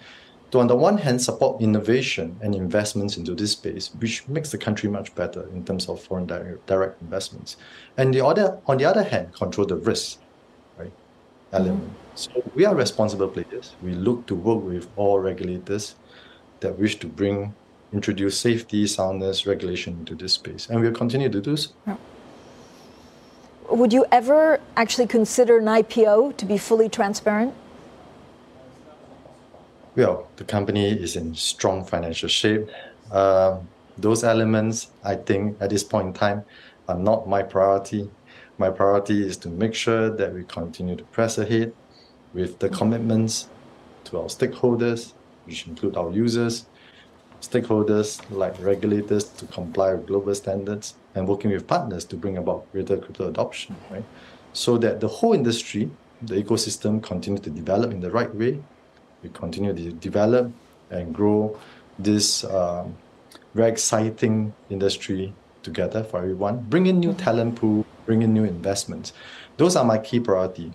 to, 0.57 0.61
on 0.61 0.67
the 0.67 0.77
one 0.77 0.99
hand, 0.99 1.21
support 1.21 1.61
innovation 1.61 2.37
and 2.43 2.55
investments 2.55 3.17
into 3.17 3.35
this 3.35 3.53
space, 3.53 3.91
which 3.99 4.27
makes 4.29 4.51
the 4.51 4.59
country 4.59 4.89
much 4.89 5.15
better 5.15 5.49
in 5.51 5.65
terms 5.65 5.89
of 5.89 6.03
foreign 6.03 6.27
direct, 6.27 6.67
direct 6.67 7.01
investments, 7.03 7.57
and 7.97 8.13
the 8.15 8.25
other, 8.25 8.59
on 8.67 8.79
the 8.79 8.85
other 8.85 9.03
hand, 9.03 9.33
control 9.35 9.67
the 9.67 9.77
risk, 9.77 10.19
right? 10.79 10.93
Element. 11.53 11.83
Mm-hmm. 11.83 11.93
So 12.15 12.31
we 12.55 12.65
are 12.65 12.75
responsible 12.75 13.29
players. 13.29 13.75
We 13.83 13.93
look 13.93 14.27
to 14.27 14.35
work 14.35 14.63
with 14.63 14.89
all 14.97 15.21
regulators 15.21 15.95
that 16.61 16.79
wish 16.79 16.99
to 17.01 17.07
bring, 17.07 17.55
introduce 17.93 18.41
safety, 18.41 18.87
soundness, 18.87 19.47
regulation 19.47 19.95
into 20.01 20.15
this 20.15 20.33
space, 20.33 20.69
and 20.71 20.81
we'll 20.81 20.93
continue 20.93 21.29
to 21.29 21.41
do 21.41 21.57
so. 21.57 21.71
Yeah. 21.87 21.97
Would 23.69 23.93
you 23.93 24.07
ever 24.13 24.61
actually 24.77 25.09
consider 25.09 25.59
an 25.59 25.65
IPO 25.65 26.37
to 26.37 26.45
be 26.47 26.57
fully 26.57 26.89
transparent? 26.89 27.53
Well, 29.97 30.29
the 30.37 30.45
company 30.45 30.91
is 30.91 31.17
in 31.17 31.35
strong 31.35 31.83
financial 31.83 32.29
shape. 32.29 32.69
Uh, 33.11 33.61
those 33.97 34.25
elements, 34.25 34.91
I 35.03 35.15
think, 35.15 35.57
at 35.59 35.71
this 35.71 35.83
point 35.83 36.09
in 36.09 36.13
time, 36.13 36.45
are 36.87 36.99
not 36.99 37.27
my 37.27 37.43
priority. 37.43 38.11
My 38.59 38.69
priority 38.69 39.27
is 39.27 39.39
to 39.39 39.49
make 39.49 39.75
sure 39.75 40.11
that 40.11 40.35
we 40.35 40.45
continue 40.45 40.97
to 40.97 41.05
press 41.05 41.39
ahead 41.39 41.73
with 42.35 42.59
the 42.59 42.69
commitments 42.69 43.49
to 44.05 44.19
our 44.19 44.27
stakeholders, 44.27 45.15
which 45.47 45.67
include 45.67 45.97
our 45.97 46.11
users, 46.11 46.67
stakeholders 47.41 48.21
like 48.29 48.55
regulators 48.61 49.25
to 49.25 49.47
comply 49.47 49.95
with 49.95 50.07
global 50.09 50.35
standards, 50.35 50.95
and 51.15 51.27
working 51.27 51.51
with 51.51 51.67
partners 51.67 52.05
to 52.05 52.17
bring 52.17 52.37
about 52.37 52.71
greater 52.71 52.99
crypto 52.99 53.29
adoption, 53.29 53.75
right? 53.91 54.05
So 54.53 54.77
that 54.77 55.01
the 55.01 55.09
whole 55.09 55.33
industry, 55.33 55.91
the 56.21 56.35
ecosystem, 56.35 57.03
continue 57.03 57.41
to 57.41 57.49
develop 57.49 57.93
in 57.93 58.01
the 58.01 58.11
right 58.11 58.35
way 58.35 58.61
we 59.27 59.33
continue 59.39 59.75
to 59.75 59.93
develop 59.93 60.53
and 60.91 61.15
grow 61.15 61.59
this 61.99 62.45
um, 62.45 62.95
very 63.55 63.71
exciting 63.71 64.53
industry 64.71 65.33
together 65.63 66.05
for 66.05 66.19
everyone. 66.19 66.65
Bring 66.69 66.87
in 66.87 67.01
new 67.01 67.15
talent 67.15 67.57
pool, 67.57 67.85
bring 68.05 68.23
in 68.23 68.33
new 68.33 68.45
investments. 68.45 69.13
Those 69.57 69.75
are 69.75 69.85
my 69.85 69.99
key 69.99 70.21
priority. 70.21 70.73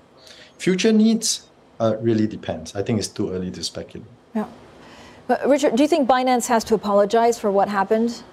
Future 0.57 0.91
needs 0.91 1.47
uh, 1.79 1.95
really 2.01 2.27
depends. 2.27 2.75
I 2.75 2.83
think 2.83 2.99
it's 2.99 3.07
too 3.07 3.31
early 3.31 3.51
to 3.51 3.63
speculate. 3.63 4.07
Yeah. 4.35 4.47
But 5.27 5.47
Richard, 5.47 5.75
do 5.75 5.83
you 5.83 5.87
think 5.87 6.09
Binance 6.09 6.47
has 6.47 6.63
to 6.65 6.75
apologize 6.75 7.39
for 7.39 7.49
what 7.51 7.69
happened? 7.69 8.23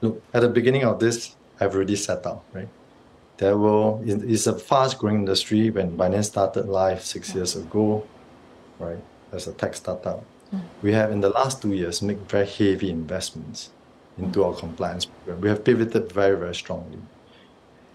Look, 0.00 0.20
at 0.34 0.40
the 0.40 0.48
beginning 0.48 0.84
of 0.84 0.98
this, 0.98 1.36
I've 1.60 1.74
already 1.74 1.96
set 1.96 2.26
out, 2.26 2.42
right? 2.52 2.68
There 3.42 3.58
will 3.58 4.00
it's 4.06 4.46
a 4.46 4.56
fast 4.56 4.98
growing 4.98 5.16
industry 5.16 5.68
when 5.68 5.96
Binance 5.96 6.26
started 6.26 6.66
life 6.68 7.02
six 7.02 7.34
years 7.34 7.56
ago, 7.56 8.06
right? 8.78 9.02
As 9.32 9.48
a 9.48 9.52
tech 9.52 9.74
startup. 9.74 10.24
Mm. 10.54 10.60
We 10.82 10.92
have 10.92 11.10
in 11.10 11.20
the 11.20 11.30
last 11.30 11.60
two 11.60 11.72
years 11.72 12.02
made 12.02 12.20
very 12.30 12.46
heavy 12.46 12.88
investments 12.88 13.70
into 14.16 14.44
our 14.44 14.54
compliance 14.54 15.06
program. 15.06 15.40
We 15.40 15.48
have 15.48 15.64
pivoted 15.64 16.12
very, 16.12 16.36
very 16.36 16.54
strongly. 16.54 17.00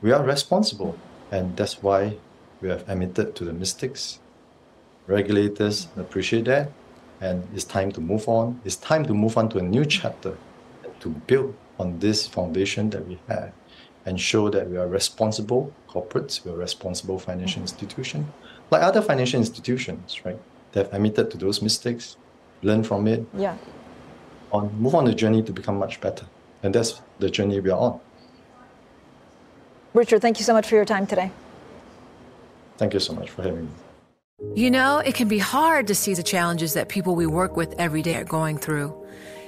We 0.01 0.11
are 0.11 0.21
responsible, 0.21 0.97
and 1.31 1.55
that's 1.55 1.81
why 1.81 2.17
we 2.59 2.67
have 2.67 2.83
admitted 2.89 3.33
to 3.37 3.45
the 3.45 3.53
mistakes. 3.53 4.19
Regulators 5.07 5.87
appreciate 5.95 6.45
that, 6.45 6.71
and 7.21 7.47
it's 7.55 7.63
time 7.63 7.93
to 7.93 8.01
move 8.01 8.27
on. 8.27 8.59
It's 8.65 8.75
time 8.75 9.05
to 9.05 9.13
move 9.13 9.37
on 9.37 9.47
to 9.51 9.59
a 9.59 9.65
new 9.75 9.85
chapter 9.85 10.35
to 10.99 11.09
build 11.29 11.55
on 11.79 11.99
this 11.99 12.27
foundation 12.27 12.89
that 12.89 13.07
we 13.07 13.17
have 13.29 13.53
and 14.07 14.19
show 14.19 14.49
that 14.49 14.69
we 14.69 14.77
are 14.77 14.87
responsible 14.87 15.73
corporates, 15.89 16.43
we 16.45 16.51
are 16.51 16.55
responsible 16.55 17.19
financial 17.19 17.59
mm-hmm. 17.59 17.63
institution, 17.63 18.33
like 18.71 18.81
other 18.81 19.01
financial 19.01 19.37
institutions, 19.37 20.25
right? 20.25 20.39
They 20.71 20.81
have 20.81 20.93
admitted 20.93 21.29
to 21.31 21.37
those 21.37 21.61
mistakes, 21.61 22.15
learn 22.63 22.83
from 22.83 23.05
it, 23.07 23.25
yeah, 23.33 23.57
on 24.51 24.73
move 24.79 24.95
on 24.95 25.03
the 25.03 25.13
journey 25.13 25.43
to 25.43 25.51
become 25.51 25.77
much 25.77 25.99
better, 25.99 26.25
and 26.63 26.73
that's 26.73 27.01
the 27.19 27.29
journey 27.29 27.59
we 27.59 27.69
are 27.69 27.79
on. 27.79 27.99
Richard, 29.93 30.21
thank 30.21 30.39
you 30.39 30.45
so 30.45 30.53
much 30.53 30.67
for 30.67 30.75
your 30.75 30.85
time 30.85 31.05
today. 31.05 31.29
Thank 32.77 32.93
you 32.93 33.01
so 33.01 33.13
much 33.13 33.29
for 33.29 33.43
having 33.43 33.65
me. 33.65 33.71
You 34.55 34.71
know, 34.71 34.99
it 34.99 35.15
can 35.15 35.27
be 35.27 35.39
hard 35.39 35.87
to 35.87 35.95
see 35.95 36.13
the 36.13 36.23
challenges 36.23 36.73
that 36.75 36.87
people 36.87 37.15
we 37.15 37.25
work 37.25 37.57
with 37.57 37.73
every 37.77 38.03
day 38.03 38.15
are 38.15 38.23
going 38.23 38.57
through. 38.57 39.06